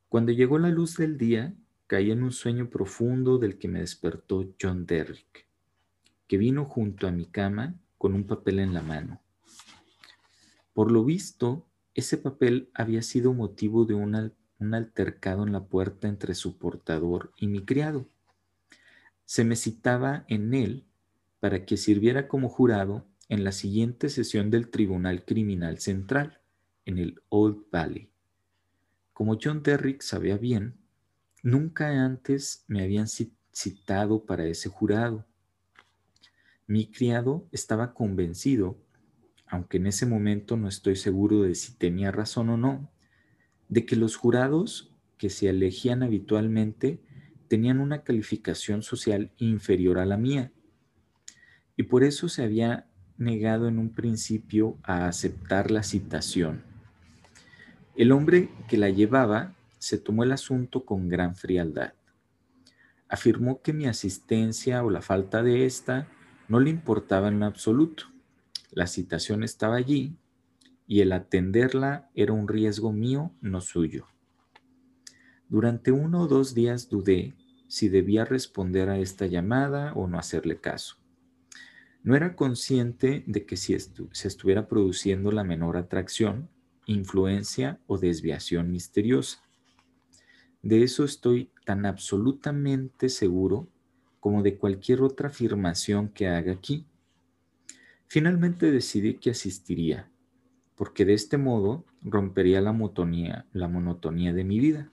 Cuando 0.09 0.31
llegó 0.31 0.57
la 0.59 0.69
luz 0.69 0.97
del 0.97 1.17
día, 1.17 1.53
caí 1.87 2.11
en 2.11 2.23
un 2.23 2.31
sueño 2.31 2.69
profundo 2.69 3.37
del 3.37 3.57
que 3.57 3.67
me 3.67 3.79
despertó 3.79 4.53
John 4.61 4.85
Derrick, 4.85 5.47
que 6.27 6.37
vino 6.37 6.65
junto 6.65 7.07
a 7.07 7.11
mi 7.11 7.25
cama 7.25 7.75
con 7.97 8.13
un 8.13 8.25
papel 8.25 8.59
en 8.59 8.73
la 8.73 8.81
mano. 8.81 9.21
Por 10.73 10.91
lo 10.91 11.03
visto, 11.03 11.67
ese 11.93 12.17
papel 12.17 12.69
había 12.73 13.01
sido 13.01 13.33
motivo 13.33 13.85
de 13.85 13.93
un 13.93 14.73
altercado 14.73 15.45
en 15.45 15.51
la 15.51 15.65
puerta 15.65 16.07
entre 16.07 16.33
su 16.33 16.57
portador 16.57 17.33
y 17.37 17.47
mi 17.47 17.65
criado. 17.65 18.07
Se 19.25 19.43
me 19.43 19.55
citaba 19.55 20.25
en 20.27 20.53
él 20.53 20.85
para 21.39 21.65
que 21.65 21.75
sirviera 21.75 22.27
como 22.27 22.47
jurado 22.47 23.05
en 23.31 23.45
la 23.45 23.53
siguiente 23.53 24.09
sesión 24.09 24.51
del 24.51 24.69
Tribunal 24.69 25.23
Criminal 25.23 25.79
Central, 25.79 26.41
en 26.83 26.97
el 26.97 27.21
Old 27.29 27.63
Valley. 27.71 28.09
Como 29.13 29.37
John 29.41 29.63
Derrick 29.63 30.01
sabía 30.01 30.35
bien, 30.35 30.75
nunca 31.41 32.03
antes 32.03 32.65
me 32.67 32.83
habían 32.83 33.07
citado 33.07 34.25
para 34.25 34.45
ese 34.47 34.67
jurado. 34.67 35.25
Mi 36.67 36.91
criado 36.91 37.47
estaba 37.53 37.93
convencido, 37.93 38.77
aunque 39.47 39.77
en 39.77 39.87
ese 39.87 40.05
momento 40.05 40.57
no 40.57 40.67
estoy 40.67 40.97
seguro 40.97 41.43
de 41.43 41.55
si 41.55 41.71
tenía 41.75 42.11
razón 42.11 42.49
o 42.49 42.57
no, 42.57 42.91
de 43.69 43.85
que 43.85 43.95
los 43.95 44.17
jurados 44.17 44.93
que 45.17 45.29
se 45.29 45.47
elegían 45.47 46.03
habitualmente 46.03 46.99
tenían 47.47 47.79
una 47.79 48.03
calificación 48.03 48.83
social 48.83 49.31
inferior 49.37 49.99
a 49.99 50.05
la 50.05 50.17
mía, 50.17 50.51
y 51.77 51.83
por 51.83 52.03
eso 52.03 52.27
se 52.27 52.43
había 52.43 52.90
negado 53.21 53.67
en 53.67 53.79
un 53.79 53.89
principio 53.89 54.77
a 54.83 55.07
aceptar 55.07 55.71
la 55.71 55.83
citación. 55.83 56.63
El 57.95 58.11
hombre 58.11 58.49
que 58.67 58.77
la 58.77 58.89
llevaba 58.89 59.53
se 59.77 59.97
tomó 59.97 60.23
el 60.23 60.31
asunto 60.31 60.85
con 60.85 61.07
gran 61.07 61.35
frialdad. 61.35 61.93
Afirmó 63.07 63.61
que 63.61 63.73
mi 63.73 63.85
asistencia 63.87 64.83
o 64.83 64.89
la 64.89 65.01
falta 65.01 65.43
de 65.43 65.65
esta 65.65 66.07
no 66.47 66.59
le 66.59 66.69
importaba 66.69 67.27
en 67.27 67.43
absoluto. 67.43 68.05
La 68.71 68.87
citación 68.87 69.43
estaba 69.43 69.75
allí 69.75 70.15
y 70.87 71.01
el 71.01 71.11
atenderla 71.11 72.09
era 72.15 72.33
un 72.33 72.47
riesgo 72.47 72.91
mío, 72.91 73.31
no 73.41 73.61
suyo. 73.61 74.07
Durante 75.49 75.91
uno 75.91 76.21
o 76.21 76.27
dos 76.27 76.53
días 76.53 76.89
dudé 76.89 77.33
si 77.67 77.89
debía 77.89 78.25
responder 78.25 78.89
a 78.89 78.97
esta 78.97 79.25
llamada 79.25 79.93
o 79.93 80.07
no 80.07 80.17
hacerle 80.17 80.59
caso. 80.59 81.00
No 82.03 82.15
era 82.15 82.35
consciente 82.35 83.23
de 83.27 83.45
que 83.45 83.57
si 83.57 83.77
se 83.79 84.27
estuviera 84.27 84.67
produciendo 84.67 85.31
la 85.31 85.43
menor 85.43 85.77
atracción, 85.77 86.49
influencia 86.87 87.79
o 87.87 87.97
desviación 87.97 88.71
misteriosa. 88.71 89.41
De 90.63 90.83
eso 90.83 91.03
estoy 91.03 91.51
tan 91.65 91.85
absolutamente 91.85 93.09
seguro 93.09 93.67
como 94.19 94.43
de 94.43 94.57
cualquier 94.57 95.01
otra 95.01 95.29
afirmación 95.29 96.09
que 96.09 96.27
haga 96.27 96.53
aquí. 96.53 96.85
Finalmente 98.07 98.71
decidí 98.71 99.15
que 99.15 99.31
asistiría, 99.31 100.09
porque 100.75 101.05
de 101.05 101.13
este 101.13 101.37
modo 101.37 101.85
rompería 102.03 102.61
la 102.61 102.73
monotonía, 102.73 103.45
la 103.53 103.67
monotonía 103.67 104.33
de 104.33 104.43
mi 104.43 104.59
vida. 104.59 104.91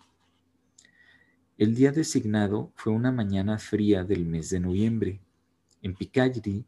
El 1.57 1.75
día 1.75 1.91
designado 1.91 2.71
fue 2.77 2.93
una 2.93 3.13
mañana 3.13 3.59
fría 3.59 4.05
del 4.05 4.25
mes 4.25 4.51
de 4.51 4.61
noviembre. 4.61 5.21
En 5.83 5.95
Piccadilly 5.95 6.65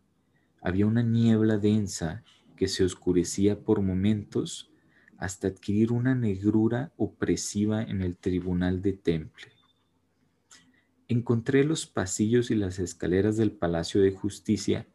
había 0.60 0.86
una 0.86 1.02
niebla 1.02 1.58
densa 1.58 2.24
que 2.56 2.68
se 2.68 2.84
oscurecía 2.84 3.60
por 3.60 3.80
momentos 3.80 4.70
hasta 5.16 5.48
adquirir 5.48 5.92
una 5.92 6.14
negrura 6.14 6.92
opresiva 6.96 7.82
en 7.82 8.02
el 8.02 8.16
tribunal 8.16 8.82
de 8.82 8.94
Temple. 8.94 9.52
Encontré 11.08 11.64
los 11.64 11.86
pasillos 11.86 12.50
y 12.50 12.54
las 12.54 12.78
escaleras 12.78 13.36
del 13.36 13.52
Palacio 13.52 14.00
de 14.00 14.12
Justicia 14.12 14.86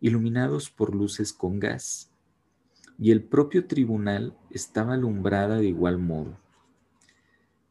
iluminados 0.00 0.68
por 0.68 0.94
luces 0.94 1.32
con 1.32 1.58
gas, 1.58 2.12
y 2.98 3.10
el 3.10 3.22
propio 3.24 3.66
tribunal 3.66 4.36
estaba 4.50 4.94
alumbrada 4.94 5.56
de 5.56 5.68
igual 5.68 5.98
modo. 5.98 6.38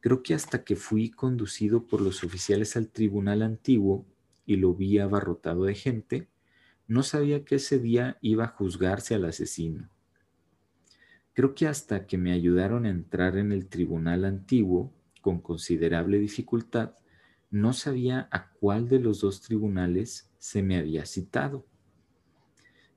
Creo 0.00 0.22
que 0.22 0.34
hasta 0.34 0.64
que 0.64 0.76
fui 0.76 1.10
conducido 1.10 1.86
por 1.86 2.00
los 2.00 2.24
oficiales 2.24 2.76
al 2.76 2.88
tribunal 2.88 3.42
antiguo 3.42 4.04
y 4.44 4.56
lo 4.56 4.74
vi 4.74 4.98
abarrotado 4.98 5.64
de 5.64 5.74
gente, 5.74 6.28
no 6.86 7.02
sabía 7.02 7.44
que 7.44 7.56
ese 7.56 7.78
día 7.78 8.18
iba 8.20 8.44
a 8.44 8.48
juzgarse 8.48 9.14
al 9.14 9.24
asesino. 9.24 9.88
Creo 11.32 11.54
que 11.54 11.66
hasta 11.66 12.06
que 12.06 12.18
me 12.18 12.32
ayudaron 12.32 12.86
a 12.86 12.90
entrar 12.90 13.36
en 13.36 13.52
el 13.52 13.66
tribunal 13.66 14.24
antiguo 14.24 14.92
con 15.20 15.40
considerable 15.40 16.18
dificultad, 16.18 16.92
no 17.50 17.72
sabía 17.72 18.28
a 18.30 18.50
cuál 18.50 18.88
de 18.88 19.00
los 19.00 19.20
dos 19.20 19.40
tribunales 19.40 20.30
se 20.38 20.62
me 20.62 20.76
había 20.76 21.06
citado. 21.06 21.64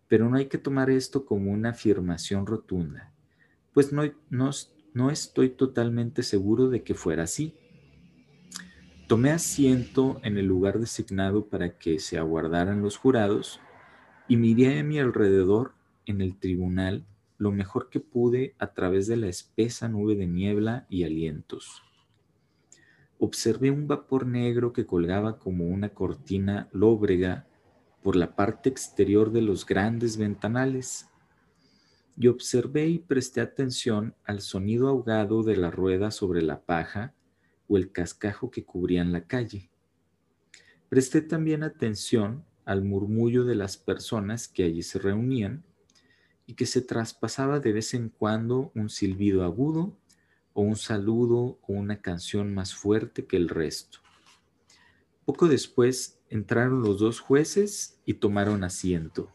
Pero 0.07 0.29
no 0.29 0.37
hay 0.37 0.47
que 0.47 0.57
tomar 0.57 0.89
esto 0.89 1.25
como 1.25 1.51
una 1.51 1.69
afirmación 1.69 2.45
rotunda, 2.45 3.11
pues 3.73 3.91
no, 3.91 4.03
no, 4.29 4.51
no 4.93 5.11
estoy 5.11 5.49
totalmente 5.49 6.23
seguro 6.23 6.69
de 6.69 6.83
que 6.83 6.93
fuera 6.93 7.23
así. 7.23 7.55
Tomé 9.07 9.31
asiento 9.31 10.19
en 10.23 10.37
el 10.37 10.45
lugar 10.45 10.79
designado 10.79 11.47
para 11.47 11.77
que 11.77 11.99
se 11.99 12.17
aguardaran 12.17 12.81
los 12.81 12.97
jurados 12.97 13.61
y 14.27 14.37
miré 14.37 14.79
a 14.79 14.83
mi 14.83 14.99
alrededor 14.99 15.73
en 16.05 16.21
el 16.21 16.37
tribunal 16.37 17.05
lo 17.37 17.51
mejor 17.51 17.89
que 17.89 17.99
pude 17.99 18.55
a 18.59 18.73
través 18.73 19.07
de 19.07 19.15
la 19.15 19.27
espesa 19.27 19.87
nube 19.87 20.15
de 20.15 20.27
niebla 20.27 20.85
y 20.89 21.03
alientos. 21.03 21.83
Observé 23.19 23.71
un 23.71 23.87
vapor 23.87 24.25
negro 24.25 24.73
que 24.73 24.85
colgaba 24.85 25.39
como 25.39 25.65
una 25.65 25.89
cortina 25.89 26.67
lóbrega 26.71 27.47
por 28.03 28.15
la 28.15 28.35
parte 28.35 28.69
exterior 28.69 29.31
de 29.31 29.41
los 29.41 29.65
grandes 29.65 30.17
ventanales. 30.17 31.09
Y 32.15 32.27
observé 32.27 32.87
y 32.87 32.99
presté 32.99 33.41
atención 33.41 34.15
al 34.23 34.41
sonido 34.41 34.87
ahogado 34.87 35.43
de 35.43 35.57
la 35.57 35.71
rueda 35.71 36.11
sobre 36.11 36.41
la 36.41 36.61
paja 36.61 37.13
o 37.67 37.77
el 37.77 37.91
cascajo 37.91 38.49
que 38.49 38.63
cubrían 38.63 39.11
la 39.11 39.25
calle. 39.25 39.69
Presté 40.89 41.21
también 41.21 41.63
atención 41.63 42.45
al 42.67 42.83
murmullo 42.83 43.45
de 43.45 43.55
las 43.55 43.77
personas 43.77 44.49
que 44.49 44.65
allí 44.65 44.83
se 44.83 44.99
reunían 44.99 45.63
y 46.45 46.55
que 46.55 46.65
se 46.65 46.81
traspasaba 46.81 47.61
de 47.61 47.71
vez 47.71 47.93
en 47.93 48.09
cuando 48.09 48.73
un 48.75 48.89
silbido 48.89 49.45
agudo 49.45 49.97
o 50.51 50.63
un 50.63 50.75
saludo 50.75 51.59
o 51.61 51.73
una 51.73 52.01
canción 52.01 52.53
más 52.53 52.75
fuerte 52.75 53.25
que 53.25 53.37
el 53.37 53.47
resto. 53.47 53.99
Poco 55.23 55.47
después 55.47 56.19
entraron 56.29 56.81
los 56.81 56.99
dos 56.99 57.21
jueces 57.21 58.01
y 58.05 58.15
tomaron 58.15 58.65
asiento. 58.65 59.33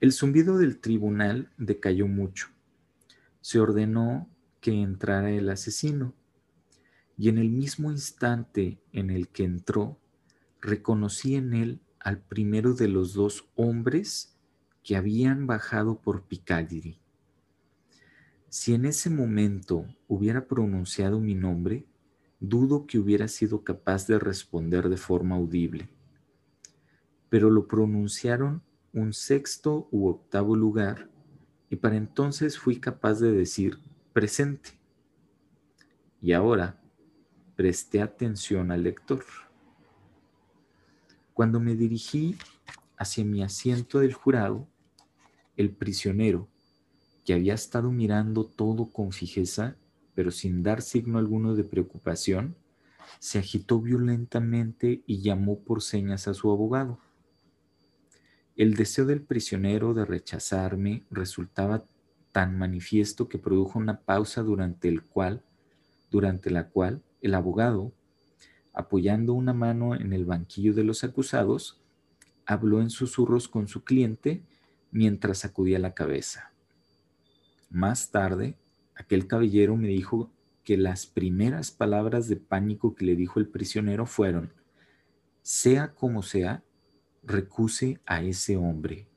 El 0.00 0.12
zumbido 0.12 0.58
del 0.58 0.78
tribunal 0.78 1.50
decayó 1.56 2.06
mucho. 2.06 2.48
Se 3.40 3.60
ordenó 3.60 4.28
que 4.60 4.72
entrara 4.72 5.30
el 5.30 5.48
asesino 5.48 6.12
y 7.16 7.30
en 7.30 7.38
el 7.38 7.48
mismo 7.48 7.90
instante 7.90 8.78
en 8.92 9.08
el 9.08 9.28
que 9.28 9.44
entró, 9.44 9.98
reconocí 10.66 11.36
en 11.36 11.54
él 11.54 11.80
al 12.00 12.20
primero 12.20 12.74
de 12.74 12.88
los 12.88 13.14
dos 13.14 13.48
hombres 13.54 14.36
que 14.82 14.96
habían 14.96 15.46
bajado 15.46 16.00
por 16.00 16.24
Piccadilly. 16.24 17.00
Si 18.48 18.74
en 18.74 18.84
ese 18.84 19.10
momento 19.10 19.86
hubiera 20.08 20.46
pronunciado 20.46 21.20
mi 21.20 21.34
nombre, 21.34 21.86
dudo 22.40 22.86
que 22.86 22.98
hubiera 22.98 23.28
sido 23.28 23.64
capaz 23.64 24.06
de 24.06 24.18
responder 24.18 24.88
de 24.88 24.96
forma 24.96 25.36
audible. 25.36 25.88
Pero 27.28 27.50
lo 27.50 27.66
pronunciaron 27.66 28.62
un 28.92 29.12
sexto 29.12 29.88
u 29.90 30.08
octavo 30.08 30.56
lugar 30.56 31.10
y 31.68 31.76
para 31.76 31.96
entonces 31.96 32.58
fui 32.58 32.78
capaz 32.78 33.20
de 33.20 33.32
decir 33.32 33.78
presente. 34.12 34.70
Y 36.20 36.32
ahora 36.32 36.80
presté 37.56 38.00
atención 38.00 38.70
al 38.70 38.84
lector. 38.84 39.24
Cuando 41.36 41.60
me 41.60 41.74
dirigí 41.74 42.34
hacia 42.96 43.22
mi 43.22 43.42
asiento 43.42 43.98
del 43.98 44.14
jurado, 44.14 44.66
el 45.54 45.68
prisionero, 45.70 46.48
que 47.26 47.34
había 47.34 47.52
estado 47.52 47.92
mirando 47.92 48.46
todo 48.46 48.86
con 48.90 49.12
fijeza, 49.12 49.76
pero 50.14 50.30
sin 50.30 50.62
dar 50.62 50.80
signo 50.80 51.18
alguno 51.18 51.54
de 51.54 51.62
preocupación, 51.62 52.56
se 53.18 53.38
agitó 53.38 53.82
violentamente 53.82 55.02
y 55.06 55.20
llamó 55.20 55.58
por 55.58 55.82
señas 55.82 56.26
a 56.26 56.32
su 56.32 56.50
abogado. 56.50 57.00
El 58.56 58.74
deseo 58.74 59.04
del 59.04 59.20
prisionero 59.20 59.92
de 59.92 60.06
rechazarme 60.06 61.04
resultaba 61.10 61.84
tan 62.32 62.56
manifiesto 62.56 63.28
que 63.28 63.36
produjo 63.36 63.78
una 63.78 64.00
pausa 64.00 64.42
durante 64.42 64.88
el 64.88 65.02
cual, 65.02 65.44
durante 66.10 66.48
la 66.48 66.70
cual 66.70 67.02
el 67.20 67.34
abogado, 67.34 67.92
apoyando 68.76 69.32
una 69.32 69.54
mano 69.54 69.96
en 69.96 70.12
el 70.12 70.26
banquillo 70.26 70.74
de 70.74 70.84
los 70.84 71.02
acusados, 71.02 71.82
habló 72.44 72.80
en 72.80 72.90
susurros 72.90 73.48
con 73.48 73.66
su 73.66 73.82
cliente 73.82 74.44
mientras 74.92 75.38
sacudía 75.38 75.78
la 75.78 75.94
cabeza. 75.94 76.52
Más 77.70 78.10
tarde, 78.10 78.58
aquel 78.94 79.26
caballero 79.26 79.76
me 79.76 79.88
dijo 79.88 80.30
que 80.62 80.76
las 80.76 81.06
primeras 81.06 81.70
palabras 81.70 82.28
de 82.28 82.36
pánico 82.36 82.94
que 82.94 83.06
le 83.06 83.16
dijo 83.16 83.40
el 83.40 83.48
prisionero 83.48 84.04
fueron, 84.04 84.52
sea 85.40 85.94
como 85.94 86.22
sea, 86.22 86.62
recuse 87.22 88.00
a 88.04 88.22
ese 88.22 88.56
hombre. 88.56 89.08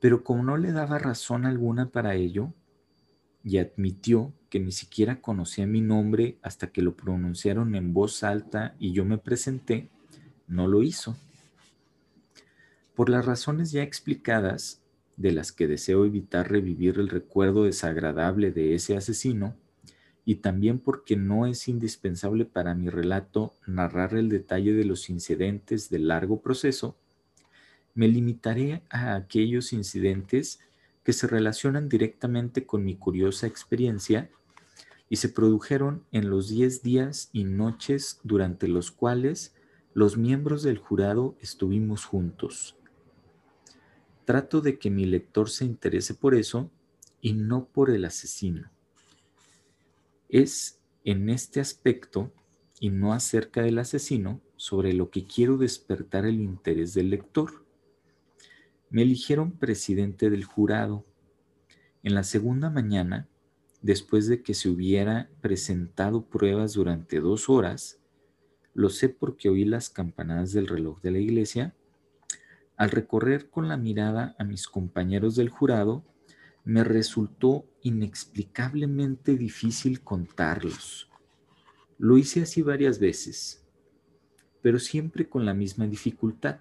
Pero 0.00 0.22
como 0.22 0.42
no 0.42 0.58
le 0.58 0.72
daba 0.72 0.98
razón 0.98 1.46
alguna 1.46 1.90
para 1.90 2.14
ello, 2.14 2.52
y 3.42 3.58
admitió 3.58 4.32
que 4.52 4.60
ni 4.60 4.70
siquiera 4.70 5.22
conocía 5.22 5.66
mi 5.66 5.80
nombre 5.80 6.36
hasta 6.42 6.66
que 6.66 6.82
lo 6.82 6.94
pronunciaron 6.94 7.74
en 7.74 7.94
voz 7.94 8.22
alta 8.22 8.74
y 8.78 8.92
yo 8.92 9.06
me 9.06 9.16
presenté, 9.16 9.88
no 10.46 10.68
lo 10.68 10.82
hizo. 10.82 11.16
Por 12.94 13.08
las 13.08 13.24
razones 13.24 13.72
ya 13.72 13.82
explicadas, 13.82 14.82
de 15.16 15.32
las 15.32 15.52
que 15.52 15.66
deseo 15.66 16.04
evitar 16.04 16.50
revivir 16.50 16.98
el 16.98 17.08
recuerdo 17.08 17.64
desagradable 17.64 18.52
de 18.52 18.74
ese 18.74 18.94
asesino, 18.94 19.56
y 20.26 20.34
también 20.34 20.78
porque 20.78 21.16
no 21.16 21.46
es 21.46 21.66
indispensable 21.66 22.44
para 22.44 22.74
mi 22.74 22.90
relato 22.90 23.54
narrar 23.66 24.12
el 24.12 24.28
detalle 24.28 24.74
de 24.74 24.84
los 24.84 25.08
incidentes 25.08 25.88
del 25.88 26.08
largo 26.08 26.42
proceso, 26.42 26.94
me 27.94 28.06
limitaré 28.06 28.82
a 28.90 29.14
aquellos 29.14 29.72
incidentes 29.72 30.60
que 31.04 31.14
se 31.14 31.26
relacionan 31.26 31.88
directamente 31.88 32.66
con 32.66 32.84
mi 32.84 32.96
curiosa 32.96 33.46
experiencia 33.46 34.28
y 35.12 35.16
se 35.16 35.28
produjeron 35.28 36.06
en 36.10 36.30
los 36.30 36.48
diez 36.48 36.82
días 36.82 37.28
y 37.34 37.44
noches 37.44 38.18
durante 38.22 38.66
los 38.66 38.90
cuales 38.90 39.54
los 39.92 40.16
miembros 40.16 40.62
del 40.62 40.78
jurado 40.78 41.36
estuvimos 41.38 42.06
juntos. 42.06 42.78
Trato 44.24 44.62
de 44.62 44.78
que 44.78 44.88
mi 44.88 45.04
lector 45.04 45.50
se 45.50 45.66
interese 45.66 46.14
por 46.14 46.34
eso 46.34 46.70
y 47.20 47.34
no 47.34 47.66
por 47.66 47.90
el 47.90 48.06
asesino. 48.06 48.70
Es 50.30 50.80
en 51.04 51.28
este 51.28 51.60
aspecto 51.60 52.32
y 52.80 52.88
no 52.88 53.12
acerca 53.12 53.60
del 53.60 53.80
asesino 53.80 54.40
sobre 54.56 54.94
lo 54.94 55.10
que 55.10 55.26
quiero 55.26 55.58
despertar 55.58 56.24
el 56.24 56.40
interés 56.40 56.94
del 56.94 57.10
lector. 57.10 57.66
Me 58.88 59.02
eligieron 59.02 59.52
presidente 59.52 60.30
del 60.30 60.44
jurado. 60.44 61.04
En 62.02 62.14
la 62.14 62.24
segunda 62.24 62.70
mañana, 62.70 63.28
después 63.82 64.28
de 64.28 64.42
que 64.42 64.54
se 64.54 64.68
hubiera 64.68 65.28
presentado 65.40 66.24
pruebas 66.24 66.72
durante 66.74 67.20
dos 67.20 67.48
horas, 67.48 68.00
lo 68.74 68.88
sé 68.88 69.08
porque 69.08 69.48
oí 69.48 69.64
las 69.64 69.90
campanadas 69.90 70.52
del 70.52 70.68
reloj 70.68 71.00
de 71.02 71.10
la 71.10 71.18
iglesia, 71.18 71.74
al 72.76 72.90
recorrer 72.90 73.50
con 73.50 73.68
la 73.68 73.76
mirada 73.76 74.34
a 74.38 74.44
mis 74.44 74.66
compañeros 74.66 75.36
del 75.36 75.50
jurado, 75.50 76.04
me 76.64 76.84
resultó 76.84 77.64
inexplicablemente 77.82 79.36
difícil 79.36 80.00
contarlos. 80.00 81.10
Lo 81.98 82.18
hice 82.18 82.42
así 82.42 82.62
varias 82.62 82.98
veces, 82.98 83.64
pero 84.62 84.78
siempre 84.78 85.28
con 85.28 85.44
la 85.44 85.54
misma 85.54 85.86
dificultad. 85.86 86.60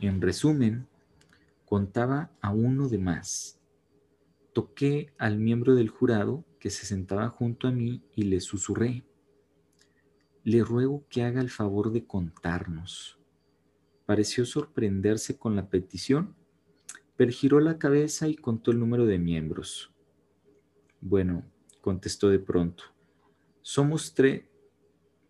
En 0.00 0.20
resumen, 0.20 0.86
contaba 1.66 2.30
a 2.40 2.50
uno 2.50 2.88
de 2.88 2.98
más. 2.98 3.58
Toqué 4.52 5.12
al 5.18 5.38
miembro 5.38 5.74
del 5.74 5.88
jurado 5.88 6.44
que 6.58 6.70
se 6.70 6.86
sentaba 6.86 7.28
junto 7.28 7.68
a 7.68 7.72
mí 7.72 8.02
y 8.14 8.22
le 8.24 8.40
susurré. 8.40 9.04
Le 10.44 10.62
ruego 10.62 11.04
que 11.08 11.22
haga 11.22 11.40
el 11.40 11.50
favor 11.50 11.92
de 11.92 12.06
contarnos. 12.06 13.18
Pareció 14.06 14.44
sorprenderse 14.44 15.38
con 15.38 15.56
la 15.56 15.68
petición 15.68 16.34
pero 17.16 17.30
giró 17.30 17.60
la 17.60 17.78
cabeza 17.78 18.28
y 18.28 18.34
contó 18.34 18.70
el 18.70 18.80
número 18.80 19.06
de 19.06 19.18
miembros. 19.18 19.92
Bueno, 21.00 21.44
contestó 21.80 22.28
de 22.28 22.38
pronto. 22.38 22.84
Somos 23.60 24.14
tres, 24.14 24.44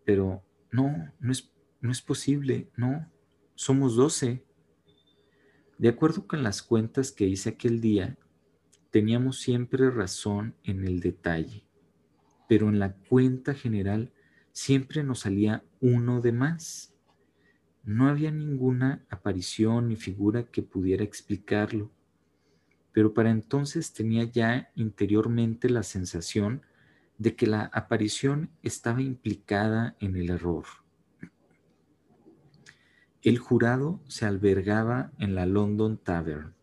pero 0.05 0.43
no, 0.71 1.13
no 1.21 1.33
es, 1.33 1.51
no 1.81 1.91
es 1.91 2.01
posible, 2.01 2.71
no, 2.77 3.11
somos 3.55 3.97
doce. 3.97 4.45
De 5.79 5.89
acuerdo 5.89 6.27
con 6.27 6.43
las 6.43 6.63
cuentas 6.63 7.11
que 7.13 7.27
hice 7.27 7.51
aquel 7.51 7.81
día, 7.81 8.17
teníamos 8.93 9.41
siempre 9.41 9.91
razón 9.91 10.55
en 10.65 10.85
el 10.85 11.01
detalle, 11.01 11.65
pero 12.47 12.69
en 12.69 12.79
la 12.79 12.93
cuenta 12.93 13.55
general 13.55 14.13
siempre 14.53 15.03
nos 15.03 15.21
salía 15.21 15.65
uno 15.81 16.21
de 16.21 16.33
más. 16.33 16.95
No 17.85 18.07
había 18.07 18.31
ninguna 18.31 19.03
aparición 19.09 19.89
ni 19.89 19.97
figura 19.97 20.45
que 20.45 20.63
pudiera 20.63 21.03
explicarlo, 21.03 21.91
pero 22.93 23.15
para 23.15 23.31
entonces 23.31 23.95
tenía 23.95 24.25
ya 24.25 24.71
interiormente 24.77 25.71
la 25.71 25.83
sensación 25.83 26.61
de 27.17 27.35
que 27.35 27.47
la 27.47 27.71
aparición 27.73 28.51
estaba 28.63 29.01
implicada 29.01 29.97
en 30.01 30.17
el 30.17 30.29
error. 30.29 30.67
El 33.23 33.39
jurado 33.39 34.03
se 34.07 34.27
albergaba 34.27 35.13
en 35.19 35.35
la 35.35 35.47
London 35.47 35.97
Tavern. 35.97 36.55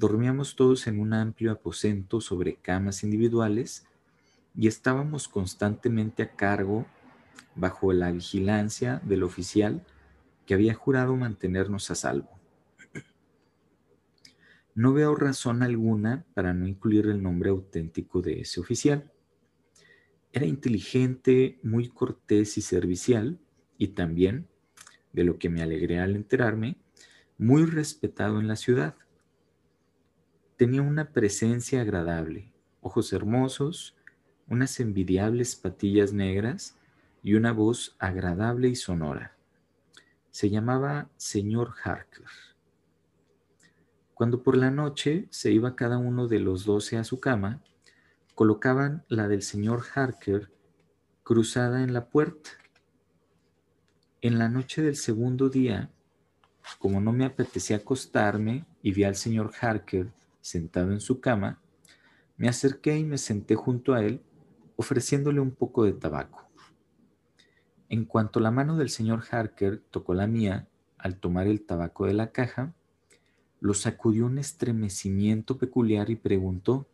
Dormíamos 0.00 0.56
todos 0.56 0.86
en 0.86 0.98
un 0.98 1.12
amplio 1.12 1.52
aposento 1.52 2.22
sobre 2.22 2.56
camas 2.56 3.04
individuales 3.04 3.84
y 4.56 4.66
estábamos 4.66 5.28
constantemente 5.28 6.22
a 6.22 6.36
cargo, 6.36 6.86
bajo 7.54 7.92
la 7.92 8.10
vigilancia 8.10 9.02
del 9.04 9.22
oficial, 9.24 9.84
que 10.46 10.54
había 10.54 10.72
jurado 10.72 11.16
mantenernos 11.16 11.90
a 11.90 11.96
salvo. 11.96 12.30
No 14.74 14.94
veo 14.94 15.14
razón 15.14 15.62
alguna 15.62 16.24
para 16.32 16.54
no 16.54 16.66
incluir 16.66 17.04
el 17.08 17.22
nombre 17.22 17.50
auténtico 17.50 18.22
de 18.22 18.40
ese 18.40 18.58
oficial. 18.58 19.12
Era 20.32 20.46
inteligente, 20.46 21.58
muy 21.62 21.88
cortés 21.88 22.56
y 22.56 22.62
servicial, 22.62 23.38
y 23.76 23.88
también, 23.88 24.48
de 25.12 25.24
lo 25.24 25.38
que 25.38 25.50
me 25.50 25.60
alegré 25.60 26.00
al 26.00 26.16
enterarme, 26.16 26.78
muy 27.36 27.66
respetado 27.66 28.40
en 28.40 28.48
la 28.48 28.56
ciudad. 28.56 28.94
Tenía 30.60 30.82
una 30.82 31.10
presencia 31.10 31.80
agradable, 31.80 32.52
ojos 32.82 33.14
hermosos, 33.14 33.96
unas 34.46 34.78
envidiables 34.78 35.56
patillas 35.56 36.12
negras 36.12 36.76
y 37.22 37.32
una 37.32 37.54
voz 37.54 37.96
agradable 37.98 38.68
y 38.68 38.74
sonora. 38.74 39.34
Se 40.28 40.50
llamaba 40.50 41.08
señor 41.16 41.72
Harker. 41.82 42.26
Cuando 44.12 44.42
por 44.42 44.54
la 44.54 44.70
noche 44.70 45.28
se 45.30 45.50
iba 45.50 45.76
cada 45.76 45.96
uno 45.96 46.28
de 46.28 46.40
los 46.40 46.66
doce 46.66 46.98
a 46.98 47.04
su 47.04 47.20
cama, 47.20 47.62
colocaban 48.34 49.02
la 49.08 49.28
del 49.28 49.40
señor 49.40 49.82
Harker 49.94 50.50
cruzada 51.22 51.82
en 51.82 51.94
la 51.94 52.10
puerta. 52.10 52.50
En 54.20 54.38
la 54.38 54.50
noche 54.50 54.82
del 54.82 54.96
segundo 54.96 55.48
día, 55.48 55.90
como 56.78 57.00
no 57.00 57.12
me 57.12 57.24
apetecía 57.24 57.76
acostarme 57.76 58.66
y 58.82 58.92
vi 58.92 59.04
al 59.04 59.16
señor 59.16 59.52
Harker 59.58 60.19
sentado 60.40 60.92
en 60.92 61.00
su 61.00 61.20
cama, 61.20 61.60
me 62.36 62.48
acerqué 62.48 62.98
y 62.98 63.04
me 63.04 63.18
senté 63.18 63.54
junto 63.54 63.92
a 63.94 64.02
él, 64.02 64.22
ofreciéndole 64.76 65.40
un 65.40 65.50
poco 65.50 65.84
de 65.84 65.92
tabaco. 65.92 66.48
En 67.88 68.04
cuanto 68.04 68.40
la 68.40 68.50
mano 68.50 68.76
del 68.76 68.88
señor 68.88 69.24
Harker 69.30 69.82
tocó 69.90 70.14
la 70.14 70.26
mía 70.26 70.68
al 70.96 71.16
tomar 71.16 71.46
el 71.46 71.62
tabaco 71.62 72.06
de 72.06 72.14
la 72.14 72.30
caja, 72.30 72.74
lo 73.60 73.74
sacudió 73.74 74.26
un 74.26 74.38
estremecimiento 74.38 75.58
peculiar 75.58 76.08
y 76.08 76.16
preguntó, 76.16 76.88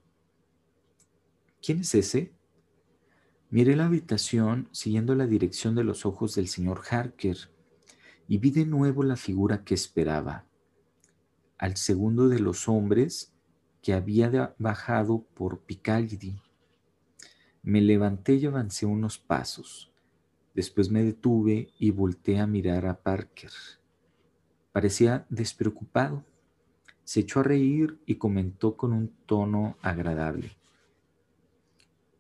¿Quién 1.62 1.80
es 1.80 1.94
ese? 1.94 2.32
Miré 3.50 3.76
la 3.76 3.86
habitación 3.86 4.68
siguiendo 4.72 5.14
la 5.14 5.26
dirección 5.26 5.74
de 5.74 5.84
los 5.84 6.06
ojos 6.06 6.34
del 6.34 6.48
señor 6.48 6.82
Harker 6.90 7.36
y 8.26 8.38
vi 8.38 8.50
de 8.50 8.66
nuevo 8.66 9.04
la 9.04 9.16
figura 9.16 9.62
que 9.64 9.74
esperaba, 9.74 10.46
al 11.58 11.76
segundo 11.76 12.28
de 12.28 12.40
los 12.40 12.68
hombres 12.68 13.35
que 13.86 13.94
había 13.94 14.52
bajado 14.58 15.28
por 15.34 15.60
Piccadilly. 15.60 16.42
Me 17.62 17.80
levanté 17.80 18.34
y 18.34 18.46
avancé 18.46 18.84
unos 18.84 19.16
pasos. 19.16 19.92
Después 20.56 20.90
me 20.90 21.04
detuve 21.04 21.72
y 21.78 21.92
volteé 21.92 22.40
a 22.40 22.48
mirar 22.48 22.84
a 22.86 23.00
Parker. 23.00 23.52
Parecía 24.72 25.24
despreocupado. 25.30 26.24
Se 27.04 27.20
echó 27.20 27.38
a 27.38 27.44
reír 27.44 28.00
y 28.06 28.16
comentó 28.16 28.76
con 28.76 28.92
un 28.92 29.14
tono 29.24 29.78
agradable. 29.82 30.56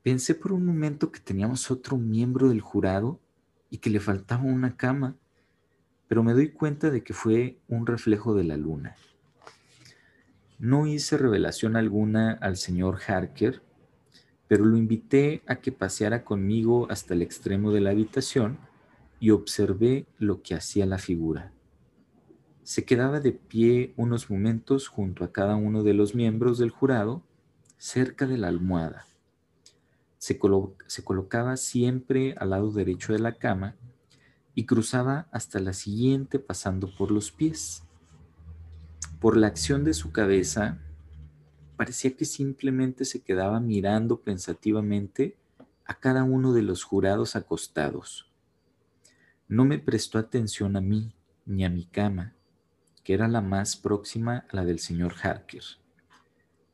Pensé 0.04 0.36
por 0.36 0.52
un 0.52 0.64
momento 0.64 1.10
que 1.10 1.18
teníamos 1.18 1.68
otro 1.72 1.96
miembro 1.96 2.48
del 2.48 2.60
jurado 2.60 3.18
y 3.70 3.78
que 3.78 3.90
le 3.90 3.98
faltaba 3.98 4.44
una 4.44 4.76
cama, 4.76 5.16
pero 6.06 6.22
me 6.22 6.32
doy 6.32 6.52
cuenta 6.52 6.90
de 6.90 7.02
que 7.02 7.12
fue 7.12 7.58
un 7.66 7.88
reflejo 7.88 8.36
de 8.36 8.44
la 8.44 8.56
luna. 8.56 8.94
No 10.58 10.86
hice 10.86 11.18
revelación 11.18 11.76
alguna 11.76 12.32
al 12.32 12.56
señor 12.56 12.98
Harker 13.06 13.62
pero 14.48 14.64
lo 14.64 14.76
invité 14.76 15.42
a 15.46 15.56
que 15.56 15.72
paseara 15.72 16.24
conmigo 16.24 16.86
hasta 16.90 17.14
el 17.14 17.22
extremo 17.22 17.72
de 17.72 17.80
la 17.80 17.90
habitación 17.90 18.58
y 19.18 19.30
observé 19.30 20.06
lo 20.18 20.42
que 20.42 20.54
hacía 20.54 20.86
la 20.86 20.98
figura. 20.98 21.52
Se 22.62 22.84
quedaba 22.84 23.20
de 23.20 23.32
pie 23.32 23.92
unos 23.96 24.30
momentos 24.30 24.88
junto 24.88 25.24
a 25.24 25.32
cada 25.32 25.56
uno 25.56 25.82
de 25.82 25.94
los 25.94 26.14
miembros 26.14 26.58
del 26.58 26.70
jurado, 26.70 27.22
cerca 27.78 28.26
de 28.26 28.38
la 28.38 28.48
almohada. 28.48 29.06
Se, 30.18 30.38
se 30.86 31.04
colocaba 31.04 31.56
siempre 31.56 32.34
al 32.38 32.50
lado 32.50 32.70
derecho 32.70 33.12
de 33.12 33.20
la 33.20 33.36
cama 33.36 33.76
y 34.54 34.64
cruzaba 34.64 35.28
hasta 35.30 35.60
la 35.60 35.72
siguiente 35.72 36.38
pasando 36.38 36.90
por 36.96 37.10
los 37.10 37.30
pies. 37.30 37.85
Por 39.20 39.36
la 39.36 39.46
acción 39.46 39.82
de 39.82 39.94
su 39.94 40.12
cabeza, 40.12 40.78
parecía 41.76 42.16
que 42.16 42.26
simplemente 42.26 43.04
se 43.04 43.20
quedaba 43.22 43.60
mirando 43.60 44.20
pensativamente 44.20 45.36
a 45.86 45.98
cada 45.98 46.22
uno 46.24 46.52
de 46.52 46.62
los 46.62 46.84
jurados 46.84 47.34
acostados. 47.34 48.30
No 49.48 49.64
me 49.64 49.78
prestó 49.78 50.18
atención 50.18 50.76
a 50.76 50.80
mí 50.80 51.14
ni 51.46 51.64
a 51.64 51.70
mi 51.70 51.86
cama, 51.86 52.34
que 53.04 53.14
era 53.14 53.28
la 53.28 53.40
más 53.40 53.76
próxima 53.76 54.44
a 54.50 54.56
la 54.56 54.64
del 54.64 54.80
señor 54.80 55.14
Harker. 55.22 55.62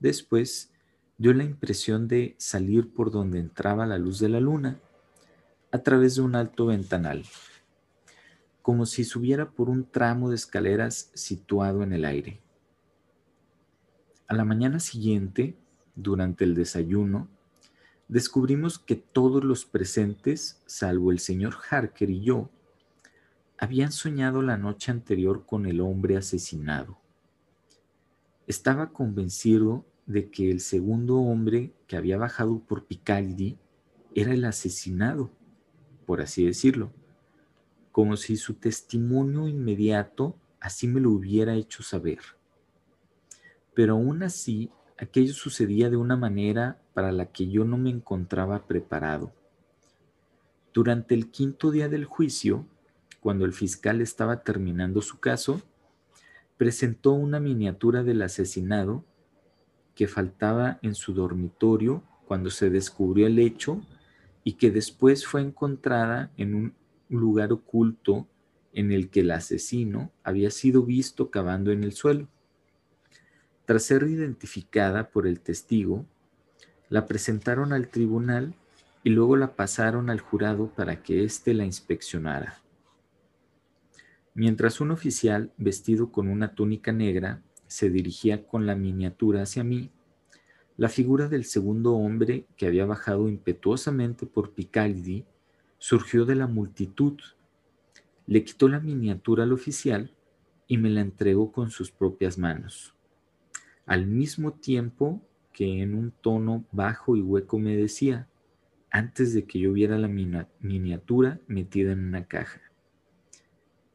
Después 0.00 0.72
dio 1.18 1.32
la 1.34 1.44
impresión 1.44 2.08
de 2.08 2.34
salir 2.38 2.92
por 2.92 3.12
donde 3.12 3.38
entraba 3.38 3.86
la 3.86 3.98
luz 3.98 4.18
de 4.18 4.30
la 4.30 4.40
luna, 4.40 4.80
a 5.70 5.78
través 5.78 6.16
de 6.16 6.22
un 6.22 6.34
alto 6.34 6.66
ventanal, 6.66 7.24
como 8.62 8.86
si 8.86 9.04
subiera 9.04 9.50
por 9.50 9.68
un 9.68 9.84
tramo 9.84 10.30
de 10.30 10.36
escaleras 10.36 11.10
situado 11.14 11.82
en 11.82 11.92
el 11.92 12.04
aire. 12.04 12.40
A 14.28 14.34
la 14.34 14.44
mañana 14.44 14.80
siguiente, 14.80 15.56
durante 15.94 16.44
el 16.44 16.54
desayuno, 16.54 17.28
descubrimos 18.08 18.78
que 18.78 18.96
todos 18.96 19.44
los 19.44 19.66
presentes, 19.66 20.62
salvo 20.66 21.10
el 21.10 21.18
señor 21.18 21.54
Harker 21.68 22.08
y 22.08 22.22
yo, 22.22 22.50
habían 23.58 23.92
soñado 23.92 24.42
la 24.42 24.56
noche 24.56 24.90
anterior 24.90 25.44
con 25.44 25.66
el 25.66 25.80
hombre 25.80 26.16
asesinado. 26.16 26.98
Estaba 28.46 28.92
convencido 28.92 29.84
de 30.06 30.30
que 30.30 30.50
el 30.50 30.60
segundo 30.60 31.18
hombre 31.18 31.72
que 31.86 31.96
había 31.96 32.16
bajado 32.16 32.60
por 32.60 32.86
Picaldi 32.86 33.58
era 34.14 34.32
el 34.32 34.44
asesinado, 34.44 35.30
por 36.06 36.20
así 36.20 36.44
decirlo, 36.44 36.92
como 37.92 38.16
si 38.16 38.36
su 38.36 38.54
testimonio 38.54 39.46
inmediato 39.46 40.36
así 40.60 40.88
me 40.88 41.00
lo 41.00 41.10
hubiera 41.10 41.54
hecho 41.54 41.82
saber. 41.82 42.20
Pero 43.74 43.94
aún 43.94 44.22
así, 44.22 44.70
aquello 44.98 45.34
sucedía 45.34 45.90
de 45.90 45.96
una 45.96 46.16
manera 46.16 46.80
para 46.94 47.12
la 47.12 47.26
que 47.26 47.48
yo 47.48 47.64
no 47.64 47.76
me 47.76 47.90
encontraba 47.90 48.66
preparado. 48.66 49.32
Durante 50.72 51.14
el 51.14 51.30
quinto 51.30 51.70
día 51.70 51.88
del 51.88 52.06
juicio, 52.06 52.66
cuando 53.20 53.44
el 53.44 53.52
fiscal 53.52 54.00
estaba 54.00 54.42
terminando 54.42 55.02
su 55.02 55.20
caso, 55.20 55.60
presentó 56.56 57.12
una 57.12 57.40
miniatura 57.40 58.02
del 58.02 58.22
asesinado 58.22 59.04
que 59.94 60.08
faltaba 60.08 60.78
en 60.82 60.94
su 60.94 61.12
dormitorio 61.12 62.02
cuando 62.26 62.50
se 62.50 62.70
descubrió 62.70 63.26
el 63.26 63.38
hecho 63.38 63.82
y 64.44 64.54
que 64.54 64.70
después 64.70 65.26
fue 65.26 65.42
encontrada 65.42 66.30
en 66.36 66.54
un 66.54 66.74
lugar 67.20 67.52
oculto 67.52 68.26
en 68.72 68.92
el 68.92 69.10
que 69.10 69.20
el 69.20 69.30
asesino 69.30 70.10
había 70.22 70.50
sido 70.50 70.82
visto 70.82 71.30
cavando 71.30 71.70
en 71.72 71.84
el 71.84 71.92
suelo. 71.92 72.28
Tras 73.64 73.84
ser 73.84 74.02
identificada 74.04 75.10
por 75.10 75.26
el 75.26 75.40
testigo, 75.40 76.06
la 76.88 77.06
presentaron 77.06 77.72
al 77.72 77.88
tribunal 77.88 78.54
y 79.04 79.10
luego 79.10 79.36
la 79.36 79.56
pasaron 79.56 80.10
al 80.10 80.20
jurado 80.20 80.68
para 80.68 81.02
que 81.02 81.24
éste 81.24 81.54
la 81.54 81.64
inspeccionara. 81.64 82.60
Mientras 84.34 84.80
un 84.80 84.90
oficial 84.90 85.52
vestido 85.58 86.10
con 86.10 86.28
una 86.28 86.54
túnica 86.54 86.92
negra 86.92 87.42
se 87.66 87.90
dirigía 87.90 88.46
con 88.46 88.66
la 88.66 88.74
miniatura 88.74 89.42
hacia 89.42 89.64
mí, 89.64 89.90
la 90.76 90.88
figura 90.88 91.28
del 91.28 91.44
segundo 91.44 91.94
hombre 91.94 92.46
que 92.56 92.66
había 92.66 92.86
bajado 92.86 93.28
impetuosamente 93.28 94.26
por 94.26 94.52
Picaldi 94.52 95.26
surgió 95.82 96.24
de 96.24 96.36
la 96.36 96.46
multitud, 96.46 97.18
le 98.28 98.44
quitó 98.44 98.68
la 98.68 98.78
miniatura 98.78 99.42
al 99.42 99.52
oficial 99.52 100.14
y 100.68 100.78
me 100.78 100.88
la 100.88 101.00
entregó 101.00 101.50
con 101.50 101.72
sus 101.72 101.90
propias 101.90 102.38
manos. 102.38 102.94
Al 103.84 104.06
mismo 104.06 104.52
tiempo 104.52 105.20
que 105.52 105.82
en 105.82 105.96
un 105.96 106.12
tono 106.12 106.64
bajo 106.70 107.16
y 107.16 107.20
hueco 107.20 107.58
me 107.58 107.76
decía, 107.76 108.28
antes 108.92 109.34
de 109.34 109.44
que 109.44 109.58
yo 109.58 109.72
viera 109.72 109.98
la 109.98 110.06
miniatura 110.06 111.40
metida 111.48 111.90
en 111.90 112.06
una 112.06 112.28
caja. 112.28 112.60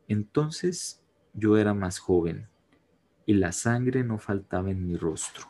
Entonces 0.10 1.02
yo 1.34 1.56
era 1.56 1.74
más 1.74 2.00
joven 2.00 2.50
y 3.26 3.36
la 3.36 3.54
sangre 3.54 4.04
no 4.04 4.20
faltaba 4.20 4.72
en 4.72 4.86
mi 4.86 4.98
rostro. 4.98 5.46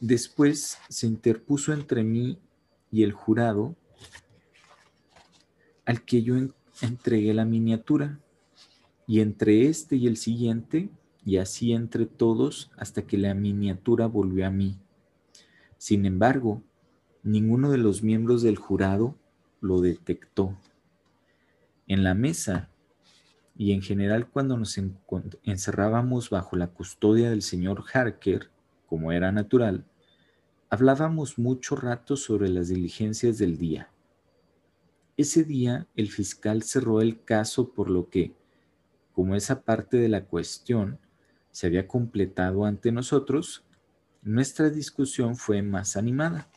Después 0.00 0.80
se 0.88 1.06
interpuso 1.06 1.72
entre 1.72 2.02
mí 2.02 2.40
y 2.90 3.04
el 3.04 3.12
jurado 3.12 3.76
al 5.88 6.02
que 6.02 6.22
yo 6.22 6.34
entregué 6.82 7.32
la 7.32 7.46
miniatura, 7.46 8.20
y 9.06 9.20
entre 9.20 9.68
este 9.68 9.96
y 9.96 10.06
el 10.06 10.18
siguiente, 10.18 10.90
y 11.24 11.38
así 11.38 11.72
entre 11.72 12.04
todos 12.04 12.70
hasta 12.76 13.06
que 13.06 13.16
la 13.16 13.32
miniatura 13.32 14.06
volvió 14.06 14.46
a 14.46 14.50
mí. 14.50 14.76
Sin 15.78 16.04
embargo, 16.04 16.62
ninguno 17.22 17.70
de 17.70 17.78
los 17.78 18.02
miembros 18.02 18.42
del 18.42 18.58
jurado 18.58 19.16
lo 19.62 19.80
detectó. 19.80 20.54
En 21.86 22.04
la 22.04 22.12
mesa 22.12 22.68
y 23.56 23.72
en 23.72 23.80
general 23.80 24.28
cuando 24.28 24.58
nos 24.58 24.78
encerrábamos 25.44 26.28
bajo 26.28 26.56
la 26.56 26.66
custodia 26.66 27.30
del 27.30 27.40
señor 27.40 27.84
Harker, 27.94 28.50
como 28.86 29.10
era 29.10 29.32
natural, 29.32 29.86
hablábamos 30.68 31.38
mucho 31.38 31.76
rato 31.76 32.18
sobre 32.18 32.50
las 32.50 32.68
diligencias 32.68 33.38
del 33.38 33.56
día. 33.56 33.88
Ese 35.18 35.44
día 35.44 35.86
el 35.96 36.10
fiscal 36.10 36.62
cerró 36.62 37.02
el 37.02 37.22
caso 37.22 37.74
por 37.74 37.90
lo 37.90 38.08
que, 38.08 38.32
como 39.12 39.34
esa 39.34 39.60
parte 39.60 39.98
de 39.98 40.08
la 40.08 40.24
cuestión 40.24 40.98
se 41.50 41.66
había 41.66 41.86
completado 41.86 42.64
ante 42.64 42.90
nosotros, 42.90 43.64
nuestra 44.22 44.70
discusión 44.70 45.36
fue 45.36 45.60
más 45.60 45.98
animada 45.98 46.48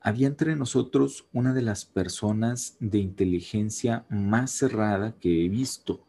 había 0.00 0.28
entre 0.28 0.54
nosotros 0.56 1.26
una 1.32 1.52
de 1.52 1.62
las 1.62 1.84
personas 1.84 2.76
de 2.80 2.98
inteligencia 2.98 4.06
más 4.08 4.52
cerrada 4.52 5.16
que 5.18 5.44
he 5.44 5.48
visto. 5.48 6.06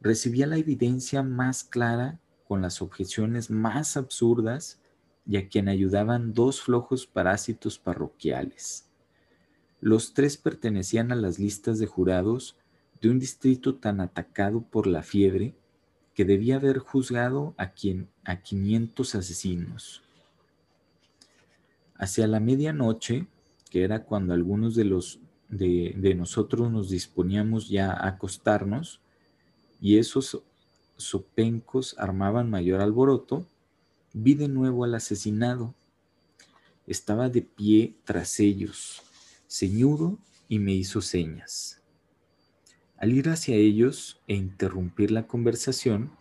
Recibía 0.00 0.46
la 0.46 0.56
evidencia 0.56 1.22
más 1.22 1.62
clara 1.62 2.18
con 2.48 2.62
las 2.62 2.80
objeciones 2.80 3.50
más 3.50 3.96
absurdas 3.96 4.80
y 5.26 5.36
a 5.36 5.48
quien 5.48 5.68
ayudaban 5.68 6.32
dos 6.32 6.62
flojos 6.62 7.06
parásitos 7.06 7.78
parroquiales. 7.78 8.88
Los 9.86 10.14
tres 10.14 10.36
pertenecían 10.36 11.12
a 11.12 11.14
las 11.14 11.38
listas 11.38 11.78
de 11.78 11.86
jurados 11.86 12.56
de 13.00 13.08
un 13.08 13.20
distrito 13.20 13.76
tan 13.76 14.00
atacado 14.00 14.62
por 14.62 14.88
la 14.88 15.04
fiebre 15.04 15.54
que 16.12 16.24
debía 16.24 16.56
haber 16.56 16.80
juzgado 16.80 17.54
a, 17.56 17.70
quien, 17.70 18.08
a 18.24 18.42
500 18.42 19.14
asesinos. 19.14 20.02
Hacia 21.94 22.26
la 22.26 22.40
medianoche, 22.40 23.28
que 23.70 23.84
era 23.84 24.02
cuando 24.02 24.34
algunos 24.34 24.74
de 24.74 24.86
los 24.86 25.20
de, 25.50 26.16
nosotros 26.16 26.68
nos 26.72 26.90
disponíamos 26.90 27.68
ya 27.68 27.92
a 27.92 28.08
acostarnos, 28.08 29.00
y 29.80 29.98
esos 29.98 30.42
sopencos 30.96 31.94
armaban 31.96 32.50
mayor 32.50 32.80
alboroto, 32.80 33.46
vi 34.12 34.34
de 34.34 34.48
nuevo 34.48 34.82
al 34.82 34.96
asesinado. 34.96 35.76
Estaba 36.88 37.28
de 37.28 37.42
pie 37.42 37.94
tras 38.04 38.40
ellos, 38.40 39.05
ceñudo, 39.48 40.18
y 40.48 40.58
me 40.58 40.72
hizo 40.72 41.00
señas. 41.00 41.82
Al 42.98 43.12
ir 43.12 43.28
hacia 43.28 43.56
ellos 43.56 44.22
e 44.26 44.34
interrumpir 44.34 45.10
la 45.10 45.26
conversación, 45.26 46.12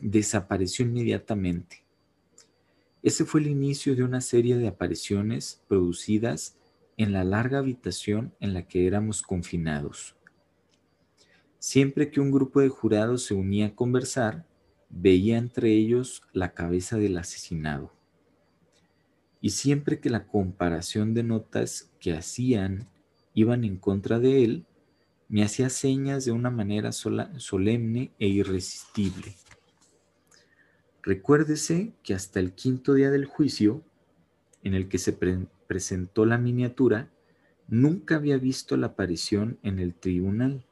desapareció 0.00 0.84
inmediatamente. 0.84 1.84
Ese 3.02 3.24
fue 3.24 3.40
el 3.40 3.48
inicio 3.48 3.94
de 3.94 4.02
una 4.02 4.20
serie 4.20 4.56
de 4.56 4.68
apariciones 4.68 5.62
producidas 5.68 6.56
en 6.96 7.12
la 7.12 7.24
larga 7.24 7.58
habitación 7.58 8.34
en 8.40 8.54
la 8.54 8.66
que 8.66 8.86
éramos 8.86 9.22
confinados. 9.22 10.16
Siempre 11.58 12.10
que 12.10 12.20
un 12.20 12.30
grupo 12.30 12.60
de 12.60 12.68
jurados 12.68 13.24
se 13.24 13.34
unía 13.34 13.66
a 13.66 13.74
conversar, 13.74 14.46
veía 14.90 15.38
entre 15.38 15.72
ellos 15.72 16.22
la 16.32 16.54
cabeza 16.54 16.98
del 16.98 17.18
asesinado. 17.18 17.93
Y 19.44 19.50
siempre 19.50 20.00
que 20.00 20.08
la 20.08 20.26
comparación 20.26 21.12
de 21.12 21.22
notas 21.22 21.90
que 22.00 22.14
hacían 22.14 22.88
iban 23.34 23.64
en 23.64 23.76
contra 23.76 24.18
de 24.18 24.42
él, 24.42 24.64
me 25.28 25.42
hacía 25.42 25.68
señas 25.68 26.24
de 26.24 26.32
una 26.32 26.48
manera 26.48 26.92
solemne 26.92 28.10
e 28.18 28.26
irresistible. 28.26 29.36
Recuérdese 31.02 31.92
que 32.02 32.14
hasta 32.14 32.40
el 32.40 32.52
quinto 32.54 32.94
día 32.94 33.10
del 33.10 33.26
juicio, 33.26 33.84
en 34.62 34.72
el 34.72 34.88
que 34.88 34.96
se 34.96 35.12
presentó 35.12 36.24
la 36.24 36.38
miniatura, 36.38 37.10
nunca 37.68 38.16
había 38.16 38.38
visto 38.38 38.78
la 38.78 38.86
aparición 38.86 39.58
en 39.62 39.78
el 39.78 39.92
tribunal. 39.92 40.64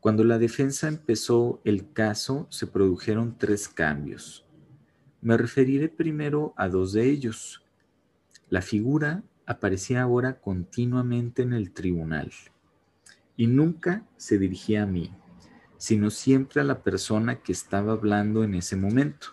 Cuando 0.00 0.24
la 0.24 0.38
defensa 0.38 0.88
empezó 0.88 1.60
el 1.62 1.92
caso, 1.92 2.48
se 2.50 2.66
produjeron 2.66 3.38
tres 3.38 3.68
cambios. 3.68 4.45
Me 5.26 5.36
referiré 5.36 5.88
primero 5.88 6.54
a 6.56 6.68
dos 6.68 6.92
de 6.92 7.10
ellos. 7.10 7.64
La 8.48 8.62
figura 8.62 9.24
aparecía 9.44 10.02
ahora 10.02 10.40
continuamente 10.40 11.42
en 11.42 11.52
el 11.52 11.72
tribunal 11.72 12.30
y 13.36 13.48
nunca 13.48 14.06
se 14.16 14.38
dirigía 14.38 14.84
a 14.84 14.86
mí 14.86 15.10
sino 15.78 16.10
siempre 16.10 16.60
a 16.60 16.64
la 16.64 16.82
persona 16.82 17.42
que 17.42 17.52
estaba 17.52 17.92
hablando 17.92 18.44
en 18.44 18.54
ese 18.54 18.76
momento. 18.76 19.28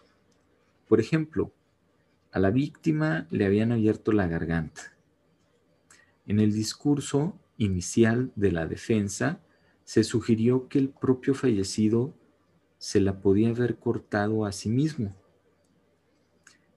Por 0.88 1.00
ejemplo, 1.00 1.54
a 2.32 2.40
la 2.40 2.50
víctima 2.50 3.28
le 3.30 3.46
habían 3.46 3.72
abierto 3.72 4.12
la 4.12 4.28
garganta. 4.28 4.94
En 6.26 6.40
el 6.40 6.52
discurso 6.52 7.40
inicial 7.58 8.32
de 8.36 8.52
la 8.52 8.66
defensa 8.66 9.42
se 9.84 10.04
sugirió 10.04 10.68
que 10.68 10.80
el 10.80 10.90
propio 10.90 11.34
fallecido 11.34 12.14
se 12.78 13.00
la 13.00 13.22
podía 13.22 13.50
haber 13.50 13.78
cortado 13.78 14.46
a 14.46 14.52
sí 14.52 14.70
mismo. 14.70 15.16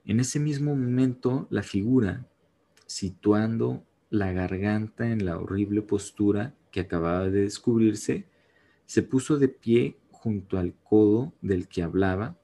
En 0.06 0.20
ese 0.20 0.38
mismo 0.38 0.76
momento, 0.76 1.48
la 1.50 1.64
figura, 1.64 2.28
situando 2.86 3.84
la 4.08 4.30
garganta 4.30 5.10
en 5.10 5.26
la 5.26 5.36
horrible 5.36 5.82
postura 5.82 6.54
que 6.70 6.78
acababa 6.78 7.24
de 7.28 7.40
descubrirse, 7.40 8.28
se 8.86 9.02
puso 9.02 9.36
de 9.36 9.48
pie 9.48 9.98
junto 10.12 10.58
al 10.58 10.74
codo 10.84 11.32
del 11.42 11.66
que 11.66 11.82
hablaba, 11.82 12.38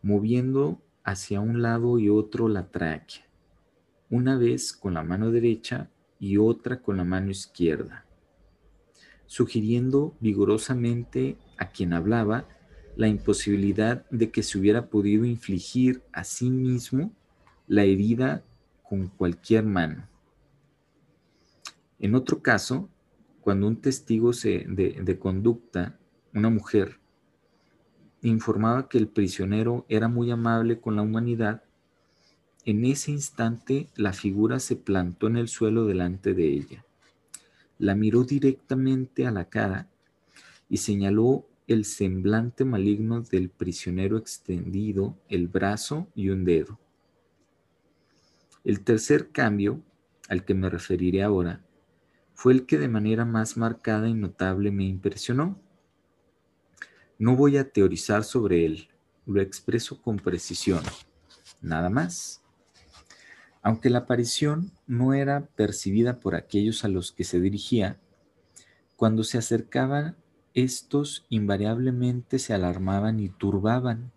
moviendo 0.00 0.80
hacia 1.02 1.40
un 1.40 1.60
lado 1.60 1.98
y 1.98 2.08
otro 2.08 2.46
la 2.46 2.70
tráquea, 2.70 3.26
una 4.08 4.38
vez 4.38 4.72
con 4.72 4.94
la 4.94 5.02
mano 5.02 5.32
derecha 5.32 5.90
y 6.20 6.36
otra 6.36 6.82
con 6.82 6.98
la 6.98 7.04
mano 7.04 7.32
izquierda, 7.32 8.06
sugiriendo 9.26 10.14
vigorosamente 10.20 11.36
a 11.58 11.72
quien 11.72 11.92
hablaba 11.92 12.46
la 12.96 13.08
imposibilidad 13.08 14.08
de 14.10 14.30
que 14.30 14.42
se 14.42 14.58
hubiera 14.58 14.86
podido 14.86 15.24
infligir 15.24 16.02
a 16.12 16.24
sí 16.24 16.50
mismo 16.50 17.12
la 17.68 17.84
herida 17.84 18.42
con 18.82 19.08
cualquier 19.08 19.64
mano. 19.64 20.08
En 21.98 22.14
otro 22.14 22.42
caso, 22.42 22.88
cuando 23.40 23.66
un 23.66 23.76
testigo 23.76 24.32
de, 24.32 25.00
de 25.02 25.18
conducta, 25.18 25.98
una 26.32 26.50
mujer, 26.50 26.98
informaba 28.22 28.88
que 28.88 28.98
el 28.98 29.08
prisionero 29.08 29.84
era 29.88 30.08
muy 30.08 30.30
amable 30.30 30.80
con 30.80 30.96
la 30.96 31.02
humanidad, 31.02 31.62
en 32.64 32.84
ese 32.84 33.12
instante 33.12 33.88
la 33.94 34.12
figura 34.12 34.58
se 34.58 34.74
plantó 34.74 35.28
en 35.28 35.36
el 35.36 35.48
suelo 35.48 35.86
delante 35.86 36.34
de 36.34 36.48
ella. 36.48 36.84
La 37.78 37.94
miró 37.94 38.24
directamente 38.24 39.26
a 39.26 39.30
la 39.30 39.44
cara 39.44 39.88
y 40.68 40.78
señaló 40.78 41.46
el 41.66 41.84
semblante 41.84 42.64
maligno 42.64 43.22
del 43.22 43.50
prisionero 43.50 44.18
extendido, 44.18 45.18
el 45.28 45.48
brazo 45.48 46.08
y 46.14 46.28
un 46.28 46.44
dedo. 46.44 46.78
El 48.64 48.82
tercer 48.82 49.30
cambio, 49.30 49.82
al 50.28 50.44
que 50.44 50.54
me 50.54 50.70
referiré 50.70 51.22
ahora, 51.22 51.64
fue 52.34 52.52
el 52.52 52.66
que 52.66 52.78
de 52.78 52.88
manera 52.88 53.24
más 53.24 53.56
marcada 53.56 54.08
y 54.08 54.14
notable 54.14 54.70
me 54.70 54.84
impresionó. 54.84 55.60
No 57.18 57.34
voy 57.34 57.56
a 57.56 57.70
teorizar 57.70 58.24
sobre 58.24 58.66
él, 58.66 58.88
lo 59.24 59.40
expreso 59.40 60.00
con 60.00 60.18
precisión, 60.18 60.82
nada 61.60 61.90
más. 61.90 62.42
Aunque 63.62 63.90
la 63.90 64.00
aparición 64.00 64.70
no 64.86 65.14
era 65.14 65.46
percibida 65.56 66.20
por 66.20 66.36
aquellos 66.36 66.84
a 66.84 66.88
los 66.88 67.10
que 67.10 67.24
se 67.24 67.40
dirigía, 67.40 67.98
cuando 68.96 69.24
se 69.24 69.38
acercaban 69.38 70.16
estos 70.56 71.26
invariablemente 71.28 72.38
se 72.38 72.54
alarmaban 72.54 73.20
y 73.20 73.28
turbaban. 73.28 74.10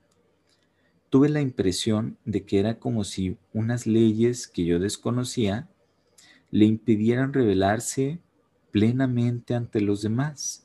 Tuve 1.10 1.28
la 1.28 1.41
impresión 1.41 2.17
de 2.23 2.45
que 2.45 2.60
era 2.60 2.80
como 2.80 3.04
si 3.04 3.36
unas 3.54 3.86
leyes 3.86 4.47
que 4.47 4.63
yo 4.63 4.80
desconocía 4.80 5.67
le 6.49 6.63
impidieran 6.63 7.34
revelarse 7.34 8.19
plenamente 8.71 9.54
ante 9.54 9.82
los 9.82 10.02
demás, 10.02 10.63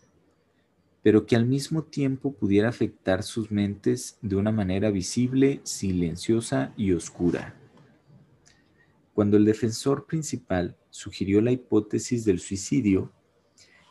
pero 1.02 1.26
que 1.26 1.34
al 1.34 1.44
mismo 1.44 1.82
tiempo 1.82 2.32
pudiera 2.32 2.68
afectar 2.68 3.24
sus 3.24 3.50
mentes 3.50 4.16
de 4.22 4.36
una 4.36 4.52
manera 4.52 4.92
visible, 4.92 5.60
silenciosa 5.64 6.72
y 6.76 6.92
oscura. 6.92 7.56
Cuando 9.12 9.36
el 9.36 9.44
defensor 9.44 10.06
principal 10.06 10.76
sugirió 10.90 11.40
la 11.40 11.50
hipótesis 11.50 12.24
del 12.24 12.38
suicidio, 12.38 13.10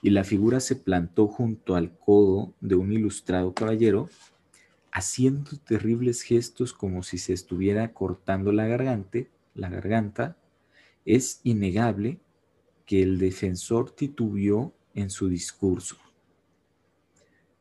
y 0.03 0.09
la 0.09 0.25
figura 0.25 0.59
se 0.59 0.75
plantó 0.75 1.27
junto 1.29 1.75
al 1.75 1.97
codo 1.97 2.53
de 2.59 2.75
un 2.75 2.91
ilustrado 2.91 3.53
caballero, 3.53 4.09
haciendo 4.91 5.51
terribles 5.65 6.21
gestos 6.21 6.73
como 6.73 7.03
si 7.03 7.17
se 7.17 7.31
estuviera 7.31 7.93
cortando 7.93 8.51
la 8.51 8.67
garganta, 8.67 9.19
la 9.55 9.69
garganta, 9.69 10.37
es 11.05 11.39
innegable 11.43 12.19
que 12.85 13.01
el 13.01 13.17
defensor 13.17 13.91
titubeó 13.91 14.73
en 14.93 15.09
su 15.09 15.29
discurso. 15.29 15.95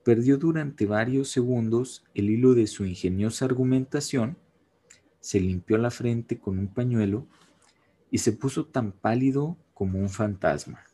Perdió 0.04 0.36
durante 0.36 0.84
varios 0.84 1.28
segundos 1.28 2.04
el 2.12 2.28
hilo 2.28 2.54
de 2.54 2.66
su 2.66 2.84
ingeniosa 2.84 3.44
argumentación, 3.44 4.36
se 5.20 5.38
limpió 5.38 5.78
la 5.78 5.92
frente 5.92 6.40
con 6.40 6.58
un 6.58 6.66
pañuelo 6.66 7.24
y 8.10 8.18
se 8.18 8.32
puso 8.32 8.66
tan 8.66 8.90
pálido 8.90 9.56
como 9.74 10.00
un 10.00 10.08
fantasma. 10.08 10.84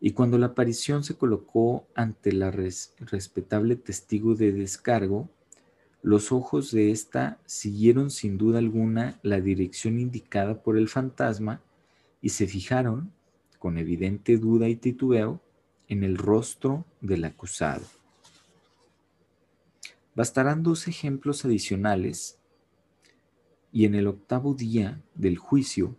Y 0.00 0.12
cuando 0.12 0.38
la 0.38 0.46
aparición 0.46 1.04
se 1.04 1.14
colocó 1.14 1.86
ante 1.94 2.32
la 2.32 2.50
respetable 2.50 3.76
testigo 3.76 4.34
de 4.34 4.52
descargo, 4.52 5.28
los 6.02 6.32
ojos 6.32 6.70
de 6.70 6.90
ésta 6.90 7.38
siguieron 7.44 8.10
sin 8.10 8.38
duda 8.38 8.58
alguna 8.58 9.18
la 9.22 9.40
dirección 9.40 10.00
indicada 10.00 10.62
por 10.62 10.78
el 10.78 10.88
fantasma 10.88 11.60
y 12.22 12.30
se 12.30 12.46
fijaron, 12.46 13.12
con 13.58 13.76
evidente 13.76 14.38
duda 14.38 14.68
y 14.68 14.76
titubeo, 14.76 15.40
en 15.88 16.04
el 16.04 16.16
rostro 16.16 16.86
del 17.02 17.24
acusado. 17.24 17.84
Bastarán 20.14 20.62
dos 20.62 20.88
ejemplos 20.88 21.44
adicionales 21.44 22.38
y 23.72 23.84
en 23.84 23.94
el 23.94 24.06
octavo 24.06 24.54
día 24.54 25.02
del 25.14 25.36
juicio 25.36 25.94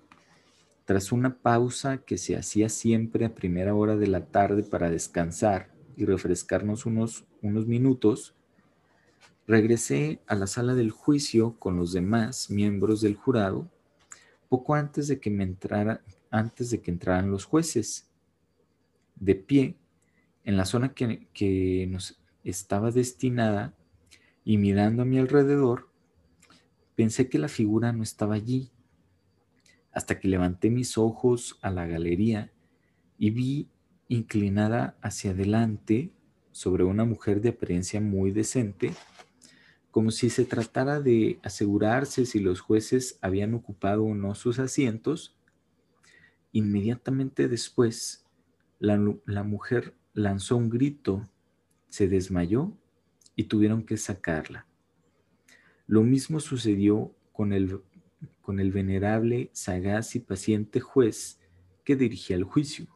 tras 0.85 1.11
una 1.11 1.37
pausa 1.37 1.97
que 1.99 2.17
se 2.17 2.35
hacía 2.35 2.69
siempre 2.69 3.25
a 3.25 3.35
primera 3.35 3.75
hora 3.75 3.95
de 3.95 4.07
la 4.07 4.25
tarde 4.25 4.63
para 4.63 4.89
descansar 4.89 5.71
y 5.95 6.05
refrescarnos 6.05 6.85
unos, 6.85 7.25
unos 7.41 7.67
minutos, 7.67 8.35
regresé 9.47 10.19
a 10.27 10.35
la 10.35 10.47
sala 10.47 10.73
del 10.73 10.91
juicio 10.91 11.55
con 11.59 11.77
los 11.77 11.93
demás 11.93 12.49
miembros 12.49 13.01
del 13.01 13.15
jurado 13.15 13.69
poco 14.49 14.75
antes 14.75 15.07
de 15.07 15.19
que 15.19 15.29
me 15.29 15.43
entrara, 15.43 16.01
antes 16.29 16.71
de 16.71 16.81
que 16.81 16.91
entraran 16.91 17.31
los 17.31 17.45
jueces. 17.45 18.09
De 19.15 19.35
pie, 19.35 19.77
en 20.43 20.57
la 20.57 20.65
zona 20.65 20.93
que, 20.93 21.27
que 21.33 21.87
nos 21.89 22.19
estaba 22.43 22.91
destinada 22.91 23.73
y 24.43 24.57
mirando 24.57 25.03
a 25.03 25.05
mi 25.05 25.19
alrededor, 25.19 25.89
pensé 26.95 27.29
que 27.29 27.39
la 27.39 27.47
figura 27.47 27.93
no 27.93 28.03
estaba 28.03 28.35
allí 28.35 28.71
hasta 29.91 30.19
que 30.19 30.27
levanté 30.27 30.69
mis 30.69 30.97
ojos 30.97 31.57
a 31.61 31.69
la 31.69 31.85
galería 31.85 32.51
y 33.17 33.29
vi 33.31 33.69
inclinada 34.07 34.97
hacia 35.01 35.31
adelante 35.31 36.11
sobre 36.51 36.83
una 36.83 37.05
mujer 37.05 37.41
de 37.41 37.49
apariencia 37.49 38.01
muy 38.01 38.31
decente, 38.31 38.93
como 39.89 40.11
si 40.11 40.29
se 40.29 40.45
tratara 40.45 41.01
de 41.01 41.39
asegurarse 41.43 42.25
si 42.25 42.39
los 42.39 42.61
jueces 42.61 43.17
habían 43.21 43.53
ocupado 43.53 44.03
o 44.03 44.15
no 44.15 44.35
sus 44.35 44.59
asientos. 44.59 45.37
Inmediatamente 46.51 47.47
después, 47.47 48.25
la, 48.79 48.99
la 49.25 49.43
mujer 49.43 49.95
lanzó 50.13 50.57
un 50.57 50.69
grito, 50.69 51.29
se 51.89 52.07
desmayó 52.07 52.77
y 53.35 53.45
tuvieron 53.45 53.83
que 53.83 53.97
sacarla. 53.97 54.65
Lo 55.87 56.03
mismo 56.03 56.39
sucedió 56.39 57.13
con 57.33 57.53
el 57.53 57.81
con 58.41 58.59
el 58.59 58.71
venerable, 58.71 59.49
sagaz 59.53 60.15
y 60.15 60.19
paciente 60.19 60.79
juez 60.79 61.39
que 61.83 61.95
dirigía 61.95 62.35
el 62.35 62.43
juicio. 62.43 62.87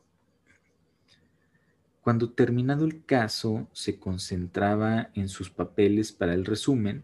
Cuando 2.01 2.31
terminado 2.31 2.85
el 2.85 3.03
caso 3.03 3.67
se 3.73 3.99
concentraba 3.99 5.09
en 5.15 5.27
sus 5.27 5.49
papeles 5.49 6.11
para 6.11 6.33
el 6.33 6.45
resumen, 6.45 7.03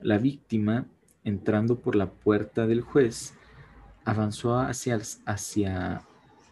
la 0.00 0.18
víctima, 0.18 0.86
entrando 1.24 1.80
por 1.80 1.96
la 1.96 2.10
puerta 2.10 2.66
del 2.66 2.82
juez, 2.82 3.34
avanzó 4.04 4.58
hacia, 4.58 5.00
hacia, 5.24 6.02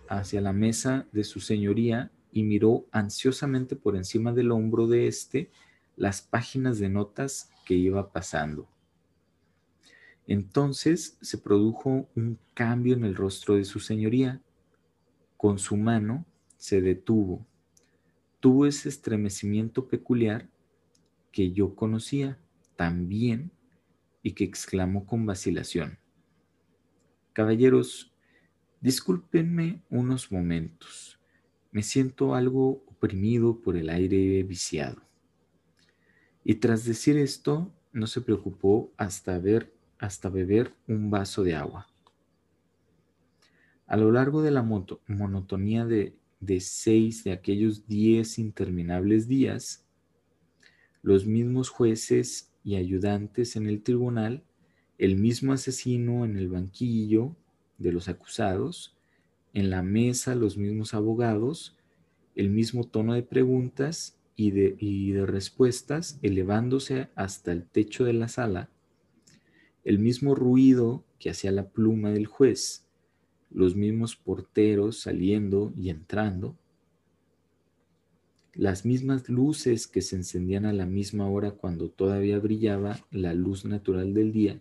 hacia 0.09 0.41
la 0.41 0.53
mesa 0.53 1.07
de 1.13 1.25
su 1.25 1.41
señoría 1.41 2.11
y 2.33 2.43
miró 2.43 2.87
ansiosamente 2.91 3.77
por 3.77 3.97
encima 3.97 4.33
del 4.33 4.51
hombro 4.51 4.87
de 4.87 5.07
éste 5.07 5.51
las 5.97 6.23
páginas 6.23 6.79
de 6.79 6.89
notas 6.89 7.51
que 7.67 7.75
iba 7.75 8.13
pasando. 8.13 8.69
Entonces 10.29 11.17
se 11.23 11.39
produjo 11.39 12.07
un 12.15 12.39
cambio 12.53 12.95
en 12.95 13.05
el 13.05 13.17
rostro 13.17 13.57
de 13.57 13.65
su 13.65 13.81
señoría. 13.81 14.43
Con 15.39 15.59
su 15.59 15.75
mano 15.79 16.27
se 16.59 16.83
detuvo. 16.83 17.47
Tuvo 18.39 18.67
ese 18.67 18.91
estremecimiento 18.91 19.89
peculiar 19.89 20.47
que 21.33 21.53
yo 21.53 21.75
conocía 21.75 22.39
también 22.77 23.51
y 24.23 24.33
que 24.33 24.45
exclamó 24.45 25.07
con 25.07 25.25
vacilación. 25.25 25.99
Caballeros, 27.33 28.13
discúlpenme 28.83 29.83
unos 29.89 30.31
momentos. 30.31 31.19
Me 31.73 31.83
siento 31.83 32.35
algo 32.35 32.85
oprimido 32.87 33.63
por 33.63 33.79
el 33.79 33.89
aire 33.89 34.43
viciado. 34.43 35.01
Y 36.45 36.57
tras 36.57 36.85
decir 36.85 37.17
esto, 37.17 37.73
no 37.93 38.07
se 38.07 38.21
preocupó 38.21 38.93
hasta 38.99 39.39
ver 39.39 39.78
hasta 39.99 40.29
beber 40.29 40.75
un 40.87 41.11
vaso 41.11 41.43
de 41.43 41.55
agua. 41.55 41.89
A 43.87 43.97
lo 43.97 44.13
largo 44.13 44.43
de 44.43 44.51
la 44.51 44.63
monotonía 44.63 45.87
de, 45.87 46.15
de 46.41 46.61
seis 46.61 47.25
de 47.25 47.33
aquellos 47.33 47.87
diez 47.87 48.39
interminables 48.39 49.29
días, 49.29 49.85
los 51.03 51.27
mismos 51.27 51.69
jueces 51.71 52.53
y 52.65 52.77
ayudantes 52.77 53.57
en 53.57 53.67
el 53.67 53.83
tribunal, 53.83 54.45
el 54.99 55.17
mismo 55.17 55.53
asesino 55.53 56.25
en 56.25 56.37
el 56.37 56.49
banquillo 56.49 57.37
de 57.79 57.93
los 57.93 58.09
acusados, 58.09 58.97
en 59.55 59.71
la 59.71 59.83
mesa 59.83 60.35
los 60.35 60.59
mismos 60.59 60.93
abogados, 60.95 61.77
el 62.35 62.51
mismo 62.51 62.85
tono 62.85 63.15
de 63.15 63.23
preguntas 63.23 64.19
y 64.37 64.51
de, 64.51 64.77
y 64.79 65.13
de 65.13 65.27
respuestas 65.27 66.19
elevándose 66.23 67.09
hasta 67.15 67.53
el 67.53 67.65
techo 67.65 68.05
de 68.05 68.13
la 68.13 68.29
sala, 68.29 68.71
el 69.85 69.99
mismo 69.99 70.35
ruido 70.35 71.05
que 71.19 71.31
hacía 71.31 71.51
la 71.53 71.69
pluma 71.69 72.11
del 72.11 72.27
juez, 72.27 72.85
los 73.51 73.77
mismos 73.77 74.17
porteros 74.17 75.01
saliendo 75.01 75.73
y 75.77 75.91
entrando, 75.91 76.57
las 78.55 78.85
mismas 78.85 79.29
luces 79.29 79.87
que 79.87 80.03
se 80.03 80.17
encendían 80.17 80.67
a 80.67 80.73
la 80.73 80.85
misma 80.85 81.29
hora 81.29 81.53
cuando 81.53 81.91
todavía 81.91 82.39
brillaba 82.41 82.99
la 83.11 83.33
luz 83.33 83.65
natural 83.65 84.15
del 84.15 84.33
día, 84.33 84.61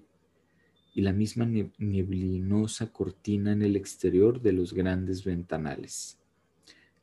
y 0.93 1.01
la 1.01 1.13
misma 1.13 1.45
neblinosa 1.45 2.91
cortina 2.91 3.51
en 3.53 3.61
el 3.61 3.75
exterior 3.75 4.41
de 4.41 4.51
los 4.51 4.73
grandes 4.73 5.23
ventanales. 5.23 6.17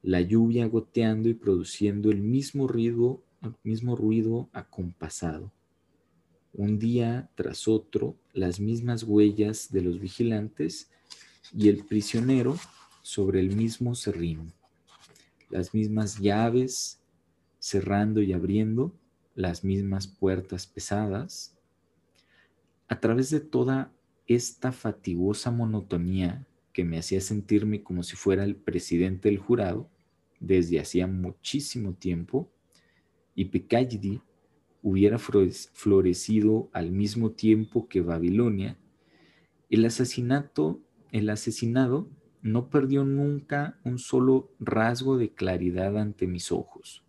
La 0.03 0.21
lluvia 0.21 0.67
goteando 0.67 1.29
y 1.29 1.35
produciendo 1.35 2.11
el 2.11 2.21
mismo 2.21 2.67
ruido, 2.67 3.23
el 3.43 3.55
mismo 3.63 3.97
ruido 3.97 4.49
acompasado. 4.53 5.53
Un 6.57 6.79
día 6.79 7.29
tras 7.35 7.67
otro, 7.67 8.17
las 8.33 8.61
mismas 8.61 9.03
huellas 9.03 9.73
de 9.73 9.83
los 9.83 9.99
vigilantes 9.99 10.89
y 11.53 11.69
el 11.69 11.85
prisionero 11.85 12.57
sobre 13.03 13.41
el 13.41 13.57
mismo 13.57 13.97
serrín. 13.97 14.53
Las 15.51 15.75
mismas 15.75 16.21
llaves 16.21 17.01
cerrando 17.59 18.23
y 18.23 18.33
abriendo, 18.33 18.95
las 19.35 19.65
mismas 19.65 20.07
puertas 20.07 20.69
pesadas, 20.69 21.57
a 22.87 23.01
través 23.01 23.31
de 23.31 23.41
toda 23.41 23.93
esta 24.29 24.71
fatigosa 24.71 25.51
monotonía 25.51 26.47
que 26.73 26.85
me 26.85 26.99
hacía 26.99 27.21
sentirme 27.21 27.83
como 27.83 28.05
si 28.05 28.15
fuera 28.15 28.45
el 28.45 28.55
presidente 28.55 29.29
del 29.29 29.39
jurado 29.39 29.89
desde 30.39 30.79
hacía 30.79 31.09
muchísimo 31.09 31.95
tiempo, 31.95 32.49
y 33.35 33.47
hubiera 34.85 35.19
florecido 35.19 36.69
al 36.75 36.93
mismo 36.93 37.31
tiempo 37.31 37.89
que 37.89 38.03
Babilonia, 38.03 38.77
el 39.71 39.87
asesinato, 39.87 40.83
el 41.11 41.31
asesinado 41.31 42.11
no 42.43 42.69
perdió 42.69 43.03
nunca 43.03 43.81
un 43.83 43.99
solo 43.99 44.53
rasgo 44.61 45.17
de 45.17 45.33
claridad 45.33 45.97
ante 45.97 46.27
mis 46.27 46.53
ojos, 46.53 47.03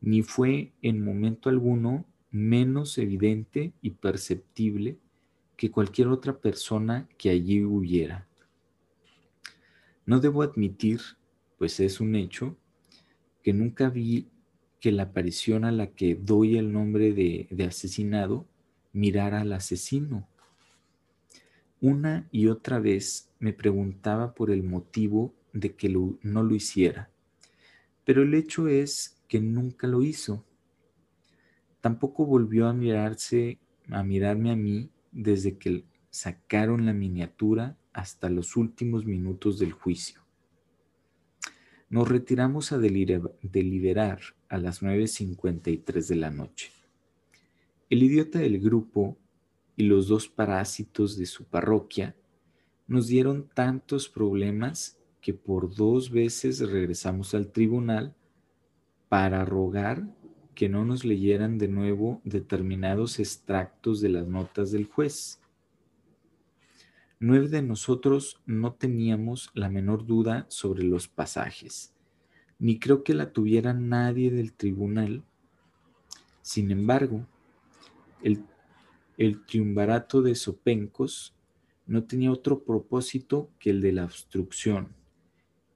ni 0.00 0.22
fue 0.22 0.72
en 0.80 1.04
momento 1.04 1.50
alguno 1.50 2.06
menos 2.30 2.96
evidente 2.96 3.74
y 3.82 3.90
perceptible 3.90 4.98
que 5.58 5.70
cualquier 5.70 6.08
otra 6.08 6.40
persona 6.40 7.06
que 7.18 7.28
allí 7.28 7.64
hubiera. 7.64 8.26
No 10.06 10.20
debo 10.20 10.42
admitir, 10.42 11.02
pues 11.58 11.80
es 11.80 12.00
un 12.00 12.14
hecho, 12.14 12.56
que 13.42 13.52
nunca 13.52 13.90
vi 13.90 14.30
que 14.80 14.92
la 14.92 15.04
aparición 15.04 15.64
a 15.64 15.72
la 15.72 15.88
que 15.88 16.14
doy 16.14 16.56
el 16.56 16.72
nombre 16.72 17.12
de, 17.12 17.48
asesinado 17.64 18.46
mirara 18.92 19.40
al 19.40 19.52
asesino. 19.52 20.28
Una 21.80 22.28
y 22.30 22.48
otra 22.48 22.78
vez 22.78 23.30
me 23.38 23.52
preguntaba 23.52 24.34
por 24.34 24.50
el 24.50 24.62
motivo 24.62 25.34
de 25.52 25.74
que 25.74 25.88
no 25.88 26.42
lo 26.42 26.54
hiciera, 26.54 27.10
pero 28.04 28.22
el 28.22 28.34
hecho 28.34 28.68
es 28.68 29.20
que 29.28 29.40
nunca 29.40 29.86
lo 29.86 30.02
hizo. 30.02 30.44
Tampoco 31.80 32.26
volvió 32.26 32.66
a 32.66 32.72
mirarse, 32.72 33.58
a 33.90 34.02
mirarme 34.02 34.50
a 34.50 34.56
mí 34.56 34.90
desde 35.12 35.56
que 35.56 35.84
sacaron 36.10 36.86
la 36.86 36.92
miniatura 36.92 37.76
hasta 37.92 38.28
los 38.28 38.56
últimos 38.56 39.04
minutos 39.06 39.58
del 39.58 39.72
juicio. 39.72 40.20
Nos 41.88 42.08
retiramos 42.08 42.72
a 42.72 42.78
deliberar 42.78 44.20
a 44.48 44.58
las 44.58 44.82
9.53 44.82 46.06
de 46.08 46.16
la 46.16 46.30
noche. 46.30 46.72
El 47.88 48.02
idiota 48.02 48.38
del 48.38 48.60
grupo 48.60 49.16
y 49.76 49.84
los 49.84 50.08
dos 50.08 50.28
parásitos 50.28 51.16
de 51.16 51.26
su 51.26 51.44
parroquia 51.44 52.16
nos 52.86 53.06
dieron 53.06 53.48
tantos 53.54 54.08
problemas 54.08 54.98
que 55.20 55.34
por 55.34 55.74
dos 55.74 56.10
veces 56.10 56.60
regresamos 56.60 57.34
al 57.34 57.50
tribunal 57.50 58.14
para 59.08 59.44
rogar 59.44 60.06
que 60.54 60.68
no 60.68 60.84
nos 60.84 61.04
leyeran 61.04 61.58
de 61.58 61.68
nuevo 61.68 62.20
determinados 62.24 63.18
extractos 63.18 64.00
de 64.00 64.08
las 64.08 64.26
notas 64.26 64.72
del 64.72 64.86
juez. 64.86 65.40
Nueve 67.18 67.48
de 67.48 67.62
nosotros 67.62 68.40
no 68.46 68.74
teníamos 68.74 69.50
la 69.54 69.68
menor 69.68 70.06
duda 70.06 70.46
sobre 70.48 70.84
los 70.84 71.08
pasajes, 71.08 71.94
ni 72.58 72.78
creo 72.78 73.02
que 73.04 73.14
la 73.14 73.32
tuviera 73.32 73.72
nadie 73.74 74.30
del 74.30 74.52
tribunal. 74.52 75.22
Sin 76.42 76.70
embargo, 76.70 77.26
el, 78.22 78.44
el 79.18 79.44
triunvarato 79.44 80.22
de 80.22 80.34
Sopencos 80.34 81.34
no 81.86 82.04
tenía 82.04 82.32
otro 82.32 82.64
propósito 82.64 83.50
que 83.58 83.70
el 83.70 83.80
de 83.80 83.92
la 83.92 84.04
obstrucción, 84.04 84.88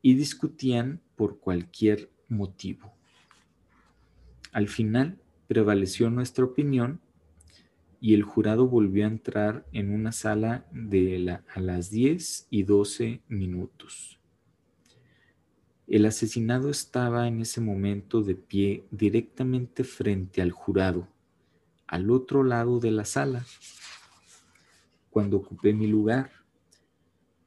y 0.03 0.15
discutían 0.15 1.01
por 1.17 1.39
cualquier 1.39 2.11
motivo. 2.29 2.93
Al 4.53 4.69
final 4.69 5.19
prevaleció 5.47 6.11
nuestra 6.11 6.45
opinión 6.45 7.01
y 8.01 8.15
el 8.15 8.23
jurado 8.23 8.67
volvió 8.67 9.05
a 9.05 9.09
entrar 9.09 9.67
en 9.73 9.91
una 9.91 10.13
sala 10.13 10.67
de 10.73 11.39
a 11.55 11.61
las 11.61 11.91
10 11.91 12.47
y 12.51 12.63
12 12.63 13.21
minutos. 13.29 14.20
El 15.91 16.07
asesinado 16.07 16.71
estaba 16.71 17.27
en 17.27 17.41
ese 17.41 17.61
momento 17.61 18.23
de 18.23 18.37
pie 18.37 18.85
directamente 18.93 19.83
frente 19.83 20.41
al 20.41 20.53
jurado, 20.53 21.09
al 21.89 22.13
otro 22.13 22.45
lado 22.45 22.79
de 22.79 22.93
la 22.93 23.05
sala. 23.05 23.45
Cuando 25.11 25.39
ocupé 25.39 25.73
mi 25.73 25.89
lugar, 25.89 26.31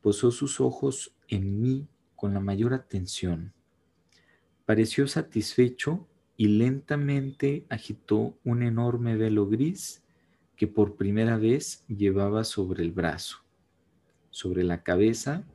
posó 0.02 0.30
sus 0.30 0.60
ojos 0.60 1.16
en 1.30 1.62
mí 1.62 1.88
con 2.18 2.34
la 2.34 2.42
mayor 2.42 2.74
atención. 2.74 3.54
Pareció 4.66 5.08
satisfecho 5.08 6.06
y 6.36 6.48
lentamente 6.50 7.66
agitó 7.70 8.38
un 8.44 8.62
enorme 8.62 9.16
velo 9.16 9.48
gris 9.48 10.04
que 10.58 10.68
por 10.68 10.98
primera 10.98 11.38
vez 11.38 11.86
llevaba 11.88 12.44
sobre 12.44 12.84
el 12.84 12.92
brazo, 12.92 13.38
sobre 14.32 14.66
la 14.66 14.84
cabeza 14.84 15.46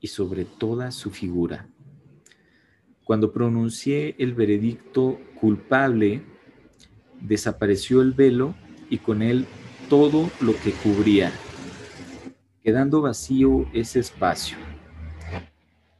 y 0.00 0.06
sobre 0.06 0.46
toda 0.46 0.92
su 0.92 1.10
figura. 1.10 1.68
Cuando 3.08 3.32
pronuncié 3.32 4.16
el 4.18 4.34
veredicto 4.34 5.18
culpable, 5.40 6.20
desapareció 7.22 8.02
el 8.02 8.12
velo 8.12 8.54
y 8.90 8.98
con 8.98 9.22
él 9.22 9.46
todo 9.88 10.30
lo 10.42 10.54
que 10.54 10.72
cubría, 10.72 11.32
quedando 12.62 13.00
vacío 13.00 13.66
ese 13.72 14.00
espacio. 14.00 14.58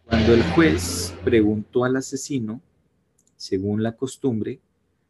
Cuando 0.04 0.34
el 0.34 0.42
juez 0.50 1.14
preguntó 1.24 1.86
al 1.86 1.96
asesino 1.96 2.60
según 3.36 3.82
la 3.82 3.96
costumbre, 3.96 4.60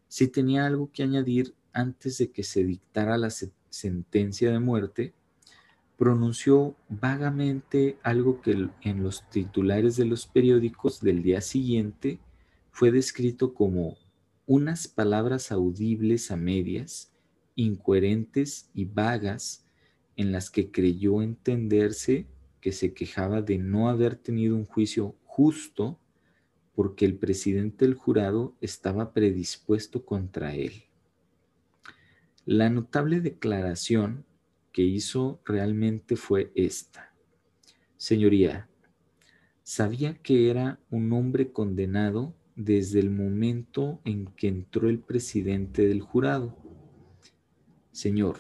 si 0.07 0.29
tenía 0.29 0.67
algo 0.67 0.93
que 0.93 1.03
añadir 1.03 1.57
antes 1.73 2.19
de 2.19 2.31
que 2.31 2.45
se 2.45 2.63
dictara 2.63 3.19
la 3.19 3.31
sentencia 3.71 4.53
de 4.53 4.61
muerte, 4.61 5.15
pronunció 5.99 6.77
vagamente 6.89 7.99
algo 8.05 8.41
que 8.41 8.71
en 8.83 9.03
los 9.03 9.29
titulares 9.31 9.97
de 9.97 10.05
los 10.05 10.29
periódicos 10.29 11.01
del 11.01 11.25
día 11.25 11.41
siguiente 11.41 12.21
fue 12.71 12.93
descrito 12.93 13.53
como 13.53 13.99
unas 14.47 14.87
palabras 14.87 15.51
audibles 15.51 16.31
a 16.31 16.37
medias, 16.37 17.13
incoherentes 17.57 18.71
y 18.75 18.85
vagas, 18.85 19.67
en 20.17 20.31
las 20.31 20.51
que 20.51 20.71
creyó 20.71 21.21
entenderse 21.21 22.27
que 22.61 22.71
se 22.71 22.95
quejaba 22.95 23.43
de 23.43 23.59
no 23.59 23.89
haber 23.89 24.15
tenido 24.15 24.55
un 24.55 24.65
juicio 24.67 25.17
justo 25.25 25.99
porque 26.77 27.07
el 27.07 27.17
presidente 27.17 27.85
del 27.85 27.95
jurado 27.95 28.55
estaba 28.61 29.13
predispuesto 29.13 30.05
contra 30.05 30.55
él. 30.55 30.85
La 32.45 32.71
notable 32.71 33.21
declaración 33.21 34.25
que 34.73 34.83
hizo 34.83 35.41
realmente 35.45 36.17
fue 36.17 36.53
esta. 36.55 37.15
Señoría, 37.97 38.69
sabía 39.63 40.15
que 40.15 40.51
era 40.51 40.81
un 40.91 41.13
hombre 41.13 41.53
condenado 41.53 42.35
desde 42.55 43.01
el 43.01 43.11
momento 43.11 44.01
en 44.05 44.27
que 44.27 44.49
entró 44.49 44.89
el 44.89 44.99
presidente 44.99 45.87
del 45.87 46.01
jurado. 46.01 46.57
Señor, 47.93 48.37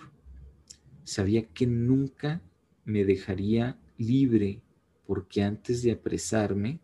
sabía 1.04 1.42
que 1.48 1.66
nunca 1.66 2.42
me 2.84 3.04
dejaría 3.04 3.78
libre 3.96 4.62
porque 5.06 5.42
antes 5.42 5.82
de 5.82 5.92
apresarme 5.92 6.80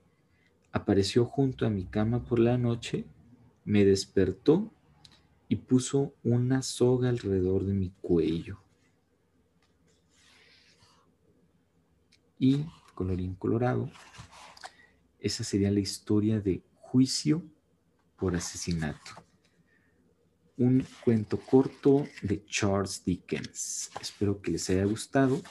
apareció 0.73 1.25
junto 1.25 1.67
a 1.67 1.71
mi 1.71 1.85
cama 1.85 2.25
por 2.25 2.39
la 2.39 2.59
noche, 2.59 3.05
me 3.65 3.85
despertó 3.85 4.73
y 5.49 5.57
puso 5.57 6.15
una 6.25 6.63
soga 6.63 7.09
alrededor 7.09 7.65
de 7.65 7.75
mi 7.75 7.91
cuello. 8.01 8.64
Y, 12.39 12.65
colorín 12.95 13.35
colorado, 13.35 13.91
esa 15.19 15.45
sería 15.45 15.71
la 15.71 15.81
historia 15.81 16.41
de 16.41 16.63
juicio 16.81 17.43
por 18.17 18.37
asesinato. 18.37 19.11
Un 20.57 20.87
cuento 21.05 21.39
corto 21.39 22.07
de 22.23 22.45
Charles 22.47 23.05
Dickens. 23.05 23.91
Espero 24.01 24.41
que 24.41 24.53
les 24.53 24.69
haya 24.71 24.85
gustado 24.85 25.43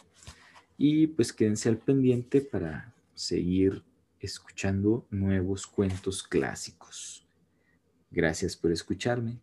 y 0.77 1.07
pues 1.07 1.33
quédense 1.33 1.69
al 1.69 1.77
pendiente 1.77 2.41
para 2.41 2.93
seguir 3.13 3.83
escuchando 4.19 5.05
nuevos 5.09 5.67
cuentos 5.67 6.23
clásicos. 6.23 7.27
Gracias 8.09 8.55
por 8.55 8.71
escucharme. 8.71 9.39